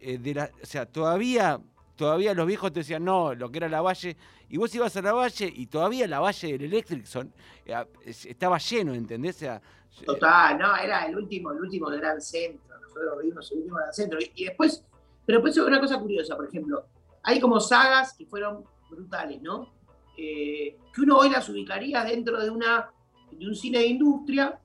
[0.00, 1.60] eh, de la, o sea, todavía,
[2.00, 4.16] todavía los viejos te decían, no, lo que era la Valle,
[4.48, 7.30] y vos ibas a la Valle y todavía la Valle del Electric son,
[7.66, 7.74] eh,
[8.06, 9.42] es- estaba lleno, ¿entendés?
[9.42, 9.60] Eh,
[10.06, 12.74] Total, no, era el último, el último gran centro.
[12.80, 14.18] Nosotros vimos el último gran centro.
[14.34, 14.82] Y, después,
[15.26, 16.86] pero después una cosa curiosa, por ejemplo,
[17.22, 19.70] hay como sagas que fueron brutales, ¿no?
[20.16, 22.90] Eh, que uno hoy las ubicaría dentro de una
[23.30, 24.58] de un cine de industria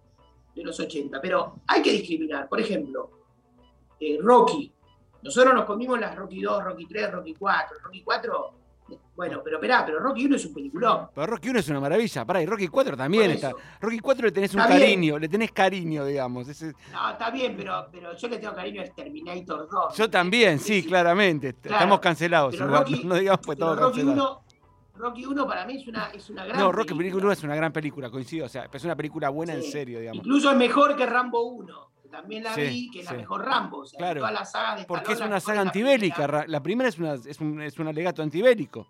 [0.56, 1.20] de los 80.
[1.20, 2.48] Pero hay que discriminar.
[2.48, 3.12] Por ejemplo,
[4.22, 4.72] Rocky.
[5.26, 7.78] Nosotros nos comimos las Rocky 2, Rocky 3, Rocky 4.
[7.84, 8.54] Rocky 4,
[8.92, 11.08] eh, bueno, pero esperá, pero Rocky 1 es un peliculón.
[11.14, 13.52] pero Rocky 1 es una maravilla, pará, y Rocky 4 también está.
[13.82, 14.88] Rocky 4 le tenés un Está bien.
[14.88, 16.48] cariño, le tenés cariño, digamos.
[16.48, 19.96] ese- No, está bien, pero, pero yo le tengo cariño a Terminator 2.
[19.98, 20.88] yo también, sí, Sí.
[20.88, 21.54] claramente.
[21.56, 24.40] Claro, Estamos cancelados, Rocky- no digamos pues todo Rocky cancelado.
[24.40, 24.46] 1,
[24.98, 27.10] Rocky 1 para mí es una, es una gran No, Rocky película.
[27.12, 28.46] película es una gran película, coincido.
[28.46, 29.72] O sea, es una película buena en Sí.
[29.72, 30.20] serio, digamos.
[30.24, 33.12] Incluso es mejor que Rambo 1, que también la Sí, vi, que es sí.
[33.14, 33.80] la mejor Rambo.
[33.80, 36.46] O sea, Claro, toda la saga de Porque es una saga la antibélica.
[36.48, 38.88] La primera es, una, es, un, es un alegato antibélico.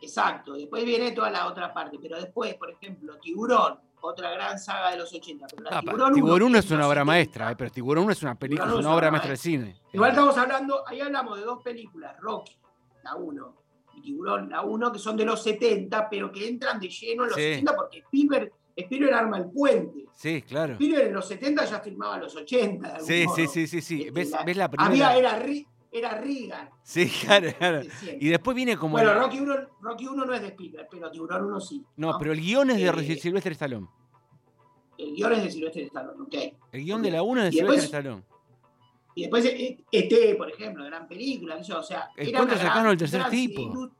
[0.00, 4.90] Exacto, después viene toda la otra parte, pero después, por ejemplo, Tiburón, otra gran saga
[4.90, 5.46] de los 80.
[5.50, 7.04] Pero la Ah, Tiburón, Tiburón 1 que es una obra 70.
[7.04, 9.80] maestra, eh, pero Tiburón 1 es una película, es una obra maestra del cine.
[9.92, 12.56] Igual estamos hablando, ahí hablamos de dos películas, Rocky,
[13.02, 13.54] la 1,
[13.94, 17.28] y Tiburón, la 1, que son de los 70, pero que entran de lleno en
[17.30, 17.52] los Sí.
[17.54, 20.04] 80 porque Spielberg, Spielberg arma el puente.
[20.14, 20.74] Sí, claro.
[20.74, 22.86] Spielberg en los 70 ya filmaba los 80.
[22.88, 23.36] de algún Sí, modo.
[23.36, 23.98] sí, sí, sí, sí.
[24.02, 24.76] Este, ¿Ves, la- ves la Había,
[25.10, 25.16] primera?
[25.16, 26.70] era, Ri- era Reagan.
[26.82, 27.80] Sí, claro, claro.
[28.20, 28.92] Y después viene como.
[28.92, 31.82] bueno, el- Rocky 1, Rocky 1 no es de Spielberg, pero Tiburón 1 sí.
[31.96, 33.86] No, pero el guion es de Eh, Silvestre Stallone.
[34.98, 36.34] El guion es de Silvestre Stallone, ok.
[36.72, 38.22] El guion de la 1 es de Silvestre Stallone.
[39.14, 39.44] Y después
[39.90, 43.48] este, por ejemplo, gran película, o sea, El era una gran- al tercer gran cine
[43.54, 43.90] tipo.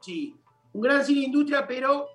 [0.00, 0.36] Sí,
[0.72, 2.06] un gran cine industria, pero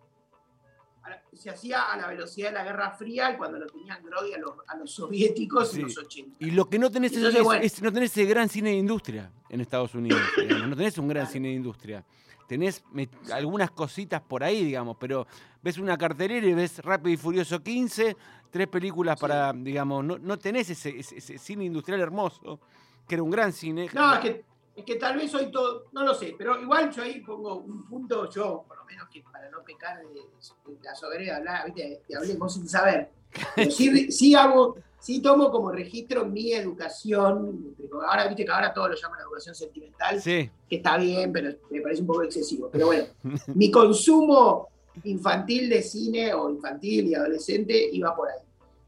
[1.07, 4.33] la- se hacía a la velocidad de la Guerra Fría y cuando lo tenían grogui
[4.33, 5.77] a los, a los soviéticos Sí.
[5.77, 6.35] en los 80.
[6.39, 7.63] Y lo que no tenés es, Entonces, es- bueno.
[7.63, 10.19] es- no tenés ese gran cine de industria en Estados Unidos.
[10.37, 10.67] digamos.
[10.69, 11.31] No tenés un gran Claro.
[11.33, 12.03] cine de industria.
[12.47, 12.83] Tenés
[13.31, 15.27] algunas cositas por ahí, digamos, pero
[15.61, 18.17] ves una cartelera y ves Rápido y Furioso 15,
[18.49, 19.21] tres películas Sí.
[19.21, 22.59] para, digamos, no, no tenés ese, ese- ese cine industrial hermoso,
[23.07, 23.87] que era un gran cine.
[23.93, 24.45] No, es que,
[24.79, 27.85] Es que tal vez soy todo, no lo sé, pero igual yo ahí pongo un
[27.85, 32.01] punto, yo, por lo menos que para no pecar de, de la soberanía, hablar, ¿viste?
[32.07, 33.09] que hablemos sin saber.
[33.55, 37.75] Pero sí, sí hago, sí tomo como registro mi educación.
[38.07, 40.49] Ahora viste que ahora todo lo llaman educación sentimental, Sí.
[40.69, 42.69] que está bien, pero me parece un poco excesivo.
[42.71, 43.05] Pero bueno,
[43.55, 44.69] mi consumo
[45.03, 48.39] infantil de cine o infantil y adolescente iba por ahí.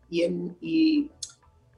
[0.09, 1.09] Y, en, y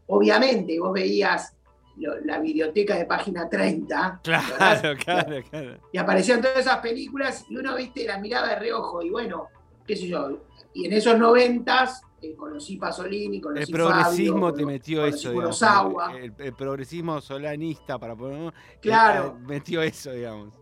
[0.06, 1.54] obviamente vos veías
[1.98, 4.56] lo- la biblioteca de página 30 ¿verdad?
[4.58, 5.78] Claro, claro, claro.
[5.92, 9.48] y aparecían todas esas películas y uno, viste, la miraba de reojo y bueno,
[9.86, 10.40] qué sé yo.
[10.74, 15.30] Y en esos noventas eh, conocí Pasolini, conocí El progresismo Fabio, te metió conocí eso,
[15.30, 15.44] digamos.
[15.60, 16.18] Kurosawa.
[16.18, 18.54] El, el progresismo solanista, para poner.
[18.82, 19.38] Claro.
[19.38, 20.54] eh, Metió eso, digamos.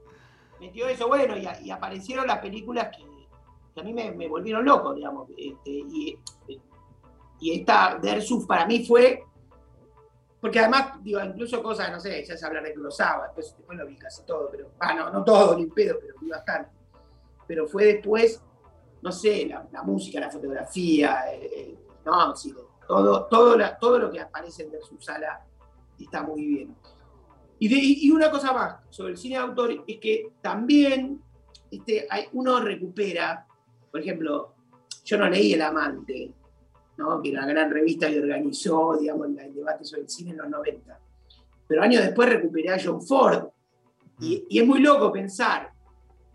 [0.59, 3.03] metió eso, bueno, y, y aparecieron las películas que,
[3.73, 5.29] que a mí me, me volvieron loco, digamos.
[5.37, 6.17] este, y,
[7.39, 9.23] y esta Versus para mí fue,
[10.41, 13.85] porque además, digo, incluso cosas, no sé, ya se habla de Kurosawa, después, después lo
[13.85, 16.71] vi casi todo, pero, ah, no, no todo, ni pedo, pero vi bastante.
[17.45, 18.41] Pero fue después,
[19.03, 22.33] no sé, la, música, la fotografía, eh, eh, no,
[22.87, 25.45] todo, todo, todo lo que aparece en Versus Sala
[25.99, 26.75] está muy bien.
[27.59, 31.21] Y, una cosa más sobre el cine de autor es que también
[31.69, 33.45] este, uno recupera,
[33.91, 34.55] por ejemplo,
[35.05, 36.33] yo no leí El Amante,
[36.97, 37.21] ¿no?
[37.21, 40.49] que era la gran revista que organizó digamos, el, debate sobre el cine en los
[40.49, 40.99] 90.
[41.67, 43.45] Pero años después recuperé a John Ford.
[44.19, 45.71] Y, y es muy loco pensar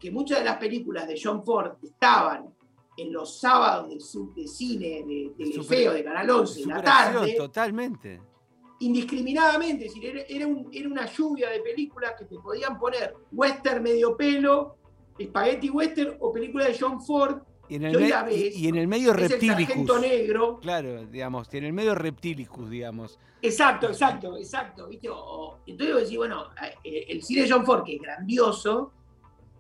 [0.01, 2.47] que muchas de las películas de John Ford estaban
[2.97, 6.83] en los sábados de, su- de cine, de Telefeo, Super- de Canal 11, en la
[6.83, 8.21] tarde totalmente.
[8.81, 13.15] indiscriminadamente, es decir, era, era un- era una lluvia de películas que te podían poner
[13.33, 14.77] western medio pelo,
[15.21, 17.39] spaghetti western o película de John Ford,
[17.69, 20.01] Y en el, me- ves, y, en el medio el reptilicus.
[20.01, 20.59] negro.
[20.61, 23.19] Claro, digamos, y en el medio reptilicus, digamos.
[23.43, 24.89] Exacto, exacto, exacto.
[24.89, 25.09] ¿viste?
[25.11, 26.47] O- entonces decís, bueno,
[26.85, 28.93] eh, el cine de John Ford, que es grandioso,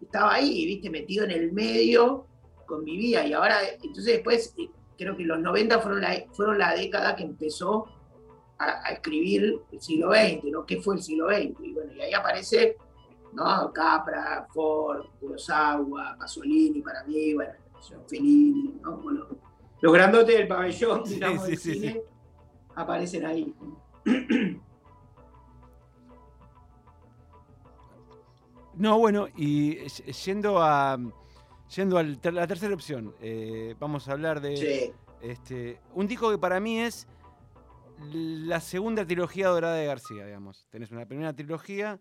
[0.00, 2.26] estaba ahí, viste, metido en el medio,
[2.66, 7.14] convivía, y ahora, entonces después, eh, creo que los 90 fueron la, fueron la década
[7.16, 7.86] que empezó
[8.58, 10.64] a, a escribir el siglo XX, ¿no?
[10.64, 11.60] ¿Qué fue el siglo XX?
[11.62, 12.76] Y bueno, y ahí aparece,
[13.34, 13.70] ¿no?
[13.72, 17.52] Capra, Ford, Kurosawa, Pasolini, para mí, bueno,
[18.08, 18.96] Fellini, ¿no?
[18.98, 19.26] Bueno,
[19.80, 22.00] los grandotes del pabellón, digamos, sí, del cine, sí.
[22.74, 23.54] aparecen ahí.
[28.78, 29.78] No, bueno, y
[30.26, 30.98] yendo a
[31.74, 36.60] yendo a la tercera opción, eh, vamos a hablar de este, un disco que para
[36.60, 37.08] mí es
[38.12, 40.66] la segunda trilogía dorada de García, digamos.
[40.70, 41.98] Tenés una primera trilogía,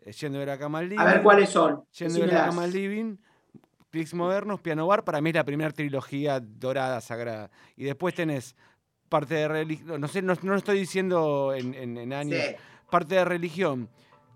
[0.00, 1.00] eh, Yendo de la cama al living.
[1.00, 1.84] A ver cuáles son.
[1.98, 3.16] Yendo de la cama al living,
[3.94, 7.48] Clics modernos, Piano Bar, para mí es la primera trilogía dorada, sagrada.
[7.76, 8.56] Y después tenés
[9.08, 12.56] parte de religión, no sé, no, no lo estoy diciendo en, en- en años, Sí.
[12.90, 13.88] parte de religión,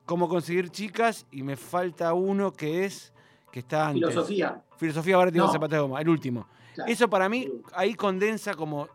[0.07, 3.13] cómo conseguir chicas, y me falta uno que es,
[3.51, 4.09] que está antes.
[4.09, 4.63] Filosofía.
[4.77, 5.53] Filosofía ahora tiene No.
[5.53, 6.47] zapatos de goma, el último.
[6.77, 6.93] claro.
[6.93, 8.89] Eso para mí ahí condensa como.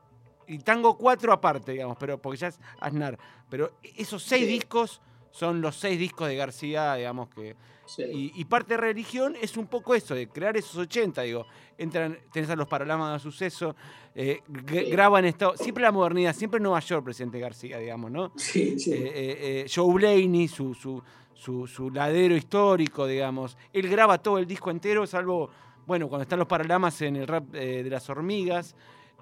[0.47, 3.17] Y tango cuatro aparte, digamos, pero porque ya es Aznar.
[3.49, 4.51] Pero esos seis Sí.
[4.53, 5.01] discos
[5.31, 7.57] son los seis discos de García, digamos que.
[7.85, 8.03] Sí.
[8.03, 11.45] Y, y parte de religión es un poco eso, de crear esos 80, digo.
[11.77, 13.75] Entran, tenés a los paralamas de suceso,
[14.15, 14.83] eh, Sí.
[14.91, 15.53] graban esto.
[15.57, 18.31] Siempre la modernidad, siempre Nueva York, presidente García, digamos, ¿no?
[18.37, 18.91] Sí, sí.
[18.93, 21.01] Eh, eh, eh, Joe Blaney, su, su,
[21.33, 23.57] su, su ladero histórico, digamos.
[23.73, 25.49] Él graba todo el disco entero, salvo,
[25.85, 28.75] bueno, cuando están los paralamas en el rap de las hormigas.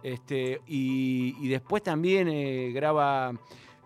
[0.04, 3.34] Este, y, y después también graba.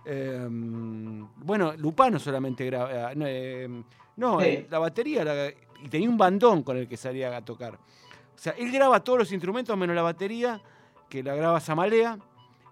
[0.05, 3.13] eh, bueno, Lupano solamente graba.
[3.15, 3.69] no, eh,
[4.17, 4.45] no, Sí.
[4.47, 5.23] eh, la batería.
[5.23, 7.75] la- y tenía un bandón con el que salía a tocar.
[7.75, 10.61] O sea, él graba todos los instrumentos menos la batería,
[11.09, 12.17] que la graba Samalea.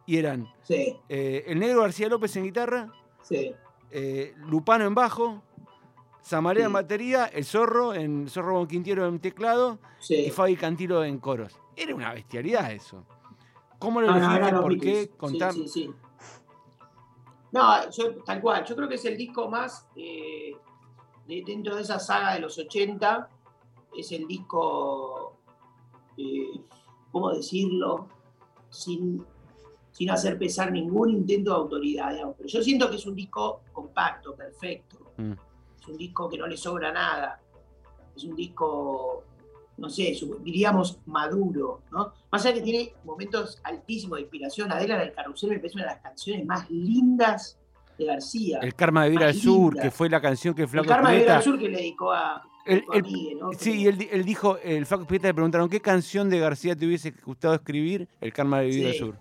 [0.06, 2.92] Y eran Sí, eh, el negro García López en guitarra,
[3.22, 3.54] sí.
[3.92, 5.42] eh, Lupano en bajo,
[6.22, 9.80] Samalea en batería, el Zorro, en Zorro Bonquintiero en teclado
[10.10, 11.58] y Fabi Cantilo en coros.
[11.76, 13.06] Era una bestialidad eso.
[13.80, 14.38] ¿Cómo lo No, no, elegiste?
[14.42, 15.10] eran los ¿Por qué?
[15.18, 15.54] Contar.
[15.54, 15.92] Sí, sí, sí.
[17.52, 18.66] No, yo, tal cual.
[18.66, 20.54] Yo creo que es el disco más, eh,
[21.28, 23.30] de- dentro de esa saga de los 80,
[23.98, 25.38] es el disco,
[26.18, 26.60] eh,
[27.12, 28.08] ¿cómo decirlo?
[28.70, 29.24] Sin,
[29.92, 32.36] sin hacer pesar ningún intento de autoridad, digamos.
[32.38, 34.98] Pero yo siento que es un disco compacto, perfecto.
[35.18, 35.34] Mm.
[35.80, 37.40] Es un disco que no le sobra nada.
[38.16, 39.24] Es un disco,
[39.78, 42.14] no sé, diríamos maduro, ¿no?
[42.32, 44.72] Más allá que tiene momentos altísimos de inspiración.
[44.72, 47.58] Adela del Carrusel me parece una de las canciones más lindas
[47.98, 48.60] de García.
[48.62, 51.12] El Karma de Vivir al Más Sur, que fue la canción que El Flaco Karma
[51.12, 53.52] de Spinetta- al Sur que le dedicó a, el- a el- Migue, ¿no?
[53.54, 56.86] Sí, y él, él dijo, el Flaco Spinetta le preguntaron, ¿qué canción de García te
[56.86, 58.08] hubiese gustado escribir?
[58.22, 58.98] El Karma de al Sí.
[59.00, 59.16] Sur.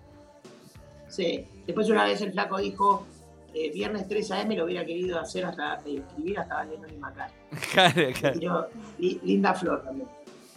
[1.09, 1.47] Sí.
[1.67, 3.07] Después una vez el flaco dijo,
[3.55, 7.39] eh, Viernes 3 AM lo hubiera querido hacer hasta eh, escribir hasta Lennon y McCartney.
[7.73, 8.69] Claro, claro.
[8.99, 10.09] Li- linda flor también.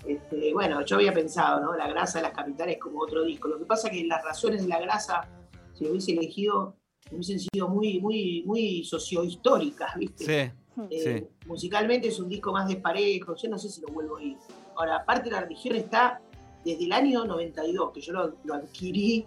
[0.08, 1.76] Este, bueno, yo había pensado, ¿no?
[1.76, 3.48] La grasa de las capitales como otro disco.
[3.48, 5.28] Lo que pasa que las razones de la grasa,
[5.74, 6.76] si lo hubiese elegido,
[7.12, 10.26] hubiesen sido muy, muy, muy sociohistóricas, ¿viste?
[10.26, 10.52] Sí,
[10.90, 14.36] Eh, Musicalmente es un disco más desparejo, yo no sé si lo vuelvo a ir.
[14.76, 16.22] Ahora, aparte la religión está
[16.66, 19.26] desde el año 92, que yo lo, lo adquirí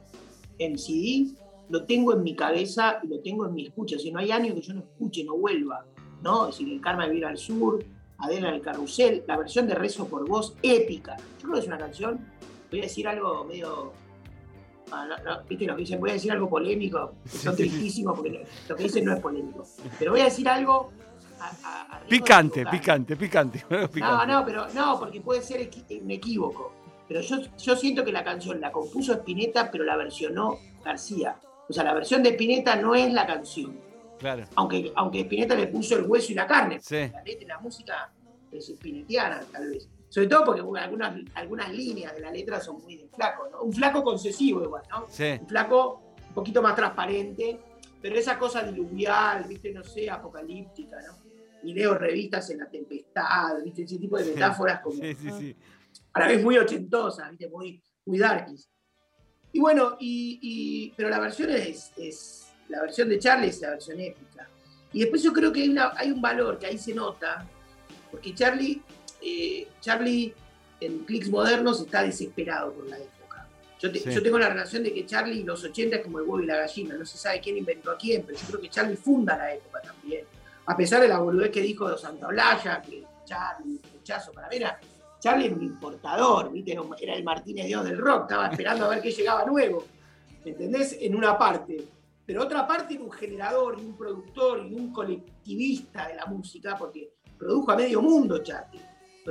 [0.59, 1.29] en CD,
[1.71, 3.99] lo tengo en mi cabeza y lo tengo en mi escucha.
[3.99, 5.87] Si no hay año que yo no escuche, no vuelva,
[6.23, 6.49] ¿no?
[6.49, 7.83] Es decir, el Karma de Vivir al Sur,
[8.19, 11.17] Adela en el Carrusel, la versión de Rezo por Voz, épica.
[11.39, 12.19] Yo creo que es una canción,
[12.71, 13.93] voy a decir algo medio...
[14.93, 16.01] ah, no, no, ¿Viste lo que dicen?
[16.01, 19.65] Voy a decir algo polémico, son tristísimos porque lo- que dicen no es polémico.
[19.99, 20.91] Pero voy a decir algo
[21.41, 23.65] a- a- a riesgo de Picante, picante, picante.
[24.01, 26.73] No, no, pero no, porque puede ser equi- un equívoco.
[27.07, 31.37] Pero yo, yo siento que la canción la compuso Spinetta, pero la versionó García.
[31.69, 33.79] O sea, la versión de Spinetta no es la canción.
[34.19, 34.45] Claro.
[34.57, 36.81] Aunque, aunque Spinetta le puso el hueso y la carne.
[36.83, 37.09] Sí.
[37.13, 38.11] La letra y la música
[38.51, 39.89] es spinetiana, tal vez.
[40.09, 43.63] Sobre todo porque bueno, algunas, algunas líneas de la letra son muy de flaco, ¿no?
[43.63, 45.07] Un flaco concesivo igual, ¿no?
[45.11, 45.37] Sí.
[45.41, 47.61] Un flaco un poquito más transparente,
[48.01, 49.73] pero esa cosa diluvial, ¿viste?
[49.73, 51.19] No sé, apocalíptica, ¿no?
[51.63, 53.83] Y leo revistas en la tempestad, ¿viste?
[53.83, 55.57] Ese tipo de metáforas como Sí, sí, sí.
[56.13, 57.49] a la vez muy ochentosas, ¿viste?
[57.49, 58.69] Muy, muy darkies.
[59.53, 63.71] Y bueno, y, y- pero la versión es, es- la versión de Charlie es la
[63.71, 64.49] versión épica.
[64.93, 67.47] Y después yo creo que hay, una- hay un valor que ahí se nota,
[68.11, 68.83] porque Charlie,
[69.23, 70.35] eh, Charlie
[70.81, 73.49] en clics modernos está desesperado por la época.
[73.81, 74.11] Yo, te- Sí.
[74.13, 76.47] yo tengo la relación de que Charlie y los 80 es como el huevo y
[76.47, 79.37] la gallina, no se sabe quién inventó a quién, pero yo creo que Charlie funda
[79.37, 80.25] la época también.
[80.67, 84.57] A pesar de la boludez que dijo de Santa Olalla, que Charlie, rechazo para mí
[84.57, 84.79] era
[85.21, 86.79] Charlie era un importador, ¿viste?
[87.01, 89.85] Era el Martínez Dios del rock, estaba esperando a ver qué llegaba nuevo,
[90.45, 90.97] ¿me ¿entendés?
[91.01, 91.85] En una parte.
[92.25, 96.77] Pero otra parte era un generador y un productor y un colectivista de la música,
[96.79, 98.81] porque produjo a medio mundo Charlie.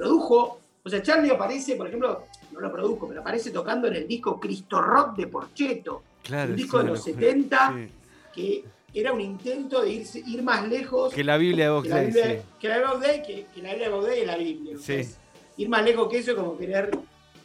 [0.01, 4.07] Produjo, o sea, Charlie aparece, por ejemplo, no lo produjo, pero aparece tocando en el
[4.07, 6.51] disco Cristo Rock de Porcheto, Claro.
[6.51, 7.15] un disco sí, de los locura.
[7.27, 7.89] 70 Sí.
[8.35, 11.93] que era un intento de irse- ir más lejos Que la Biblia de Box que
[11.93, 12.37] la Biblia, sí.
[12.59, 14.71] que la Biblia de que, que la Biblia de es la Biblia.
[14.73, 15.17] Entonces,
[15.57, 16.91] ir más lejos que eso es como querer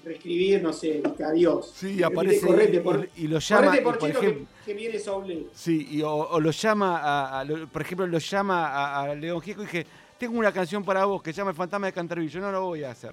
[0.04, 1.72] reescribir, no sé, a Dios.
[1.74, 4.98] Sí, Viste, aparece correte y, por, y lo llama, y por ejemplo, que, que viene
[4.98, 5.46] Soule.
[5.54, 7.00] sí, y o, o lo llama,
[7.40, 9.86] a, por ejemplo, lo llama a, a León Gieco y dije,
[10.22, 12.62] tengo una canción para vos que se llama El Fantasma de Canterville, yo no lo
[12.66, 13.12] voy a hacer.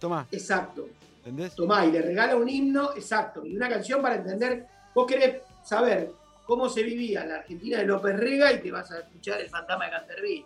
[0.00, 0.88] Toma, Exacto.
[1.18, 1.54] ¿entendés?
[1.54, 4.66] Tomá, y le regala un himno, exacto, y una canción para entender.
[4.92, 6.10] Vos querés saber
[6.44, 9.84] cómo se vivía la Argentina de López Rega y te vas a escuchar el fantasma
[9.84, 10.44] de Canterville.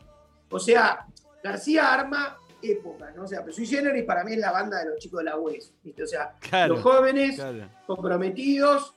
[0.51, 1.07] O sea,
[1.43, 3.23] García arma época, ¿no?
[3.23, 5.39] O sea, pero Sui Generis para mí es la banda de los chicos de la
[5.39, 6.03] UES, ¿viste?
[6.03, 7.69] O sea, Claro, los jóvenes claro.
[7.87, 8.93] comprometidos,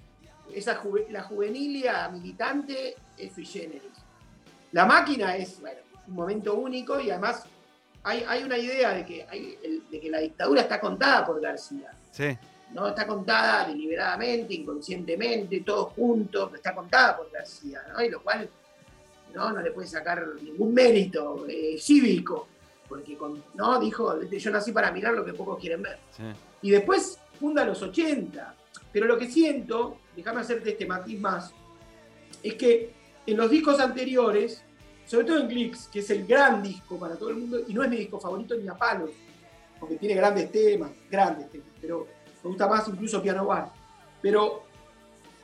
[0.54, 3.84] esa juve- la juvenilia militante es sui generis.
[4.74, 5.80] La máquina es, bueno,
[6.10, 7.44] un momento único y además
[8.04, 9.58] hay, hay una idea de que, hay-
[9.90, 11.92] de que la dictadura está contada por García.
[12.12, 12.38] Sí,
[12.74, 12.88] ¿no?
[12.88, 18.02] Está contada deliberadamente, inconscientemente, todos juntos, pero está contada por García, ¿no?
[18.04, 18.50] Y lo cual
[19.34, 22.48] no, no le puede sacar ningún mérito eh, cívico,
[22.88, 26.00] porque con- no dijo, yo nací para mirar lo que pocos quieren ver.
[26.16, 26.24] sí.
[26.62, 28.54] Y después funda los 80.
[28.92, 31.52] Pero lo que siento, déjame hacerte este matiz más,
[32.44, 32.92] es que
[33.26, 34.62] en los discos anteriores,
[35.10, 37.84] sobre todo en Clicks, que es el gran disco para todo el mundo, y no
[37.84, 39.10] es mi disco favorito ni a palos,
[39.80, 42.06] porque tiene grandes temas, grandes temas, pero
[42.44, 43.72] me gusta más incluso Piano Bar.
[44.22, 44.64] Pero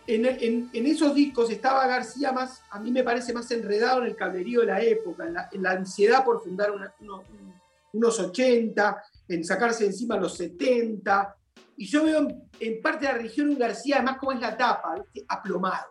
[0.07, 4.07] en, en- en esos discos estaba García más, a mí me parece más enredado en
[4.07, 7.55] el cablerío de la época, en la, en la ansiedad por fundar una- uno- un-
[7.93, 11.35] unos 80, en sacarse encima los 70.
[11.77, 12.27] Y yo veo
[12.59, 15.25] en parte de la religión un García, además como es la tapa, ¿viste?
[15.27, 15.87] aplomado.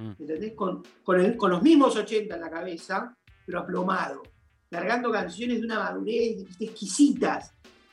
[0.00, 0.10] Mm.
[0.20, 0.52] ¿Entendés?
[0.54, 4.22] Con, con, el- con los mismos 80 en la cabeza, pero aplomado.
[4.70, 7.52] Largando canciones de una madurez exquisitas.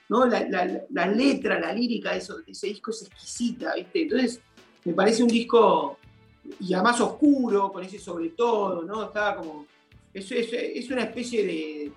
[0.09, 0.25] ¿no?
[0.25, 3.73] La, la- la letra, la lírica de, eso- de ese disco es exquisita.
[3.75, 4.03] ¿viste?
[4.03, 4.39] Entonces,
[4.85, 5.97] me parece un disco,
[6.61, 9.03] y además oscuro, con ese sobre todo, ¿no?
[9.05, 9.65] Estaba como.
[10.13, 11.91] Es, es, es una especie de,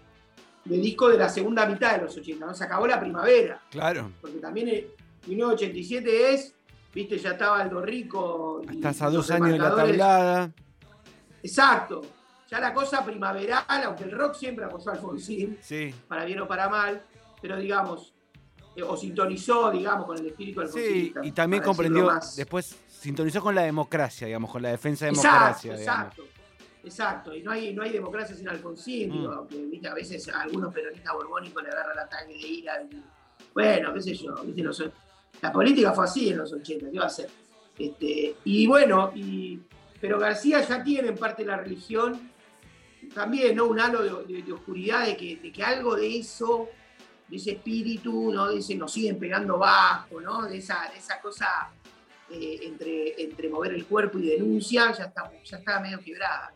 [0.64, 2.52] de disco de la segunda mitad de los 80, ¿no?
[2.54, 4.10] Se acabó la primavera Claro.
[4.20, 4.88] porque también el
[5.28, 6.54] 1987 es,
[6.94, 8.62] viste, ya estaba Aldo Rico.
[8.70, 10.52] y Estás a dos años de la tablada.
[11.42, 12.02] Exacto.
[12.50, 15.94] Ya la cosa primaveral, aunque el rock siempre apoyó a Alfonsín, Sí.
[16.08, 17.00] para bien o para mal,
[17.40, 18.12] pero digamos,
[18.74, 21.20] eh, o sintonizó, digamos, con el espíritu Sí, alfonsínista.
[21.24, 25.76] y también comprendió, después sintonizó con la democracia, digamos, con la defensa de Exacto, democracia,
[25.76, 26.06] digamos.
[26.16, 26.24] exacto.
[26.82, 29.12] Exacto, y no hay, no hay democracia sin Alfonsín, Mm.
[29.12, 29.86] digo, aunque ¿viste?
[29.88, 32.82] a veces a algunos peronistas borbónicos le agarra el ataque de ira.
[32.90, 33.02] y-
[33.54, 34.62] bueno, qué sé yo, ¿viste?
[34.62, 34.82] Los-
[35.42, 37.30] la política fue así en los 80, ¿qué va a hacer?
[37.78, 39.58] Este, y bueno, y,
[40.00, 42.30] pero García ya tiene en parte la religión,
[43.14, 43.66] también, ¿no?
[43.66, 46.68] Un halo de, oscuridad, de que, de que algo de eso,
[47.28, 48.50] de ese espíritu, ¿no?
[48.50, 50.42] Ese nos siguen pegando bajo, ¿no?
[50.42, 51.70] De esa, esa cosa
[52.30, 56.52] eh, entre, entre mover el cuerpo y denuncia, ya está, ya está medio quebrada.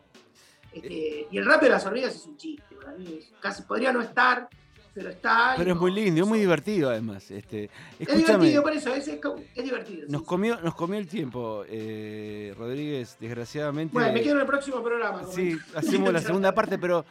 [0.72, 3.20] Este, y el rap de las hormigas es un chiste, para mí.
[3.40, 4.48] casi podría no estar,
[4.94, 5.54] pero está.
[5.56, 7.30] Pero es muy lindo, es muy divertido además.
[7.30, 7.68] Este,
[7.98, 10.06] Es divertido, por eso, es, es, como- es divertido.
[10.08, 10.26] nos sí.
[10.26, 13.92] comió, nos comió el tiempo, eh, Rodríguez, desgraciadamente.
[13.92, 15.20] Bueno, me quedo en el próximo programa.
[15.20, 17.04] como- Sí, hacemos la segunda parte, pero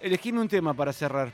[0.00, 1.32] elegime un tema para cerrar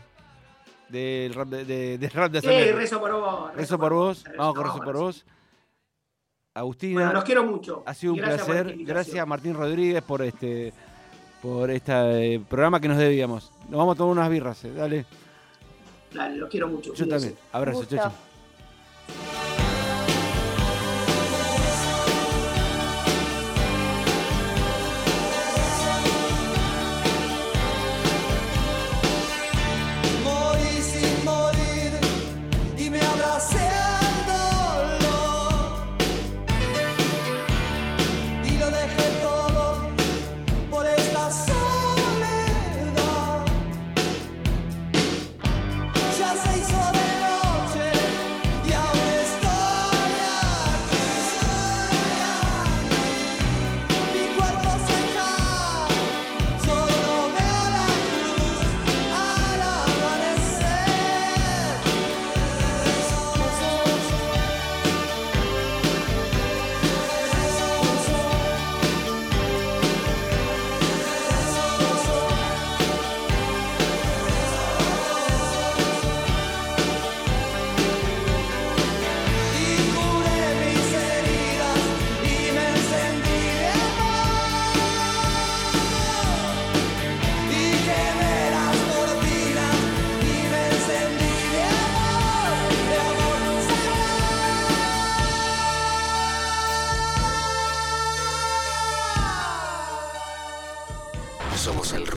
[0.89, 3.55] del rap de, de- del rap de rezo por vos.
[3.57, 5.25] Rezo por vos, Rezo- vamos con Rezo por vos.
[6.57, 7.83] Agustina, Bueno, los quiero mucho.
[7.85, 8.77] ha sido un gracias placer.
[8.85, 10.73] Gracias Martín Rodríguez por este
[11.43, 13.51] por este programa que nos debíamos.
[13.69, 15.05] Nos vamos a tomar unas birras, eh, dale.
[16.15, 16.95] Dale, los quiero mucho.
[16.95, 17.27] Yo cuídense.
[17.29, 17.39] también.
[17.53, 18.13] Abrazo, chao.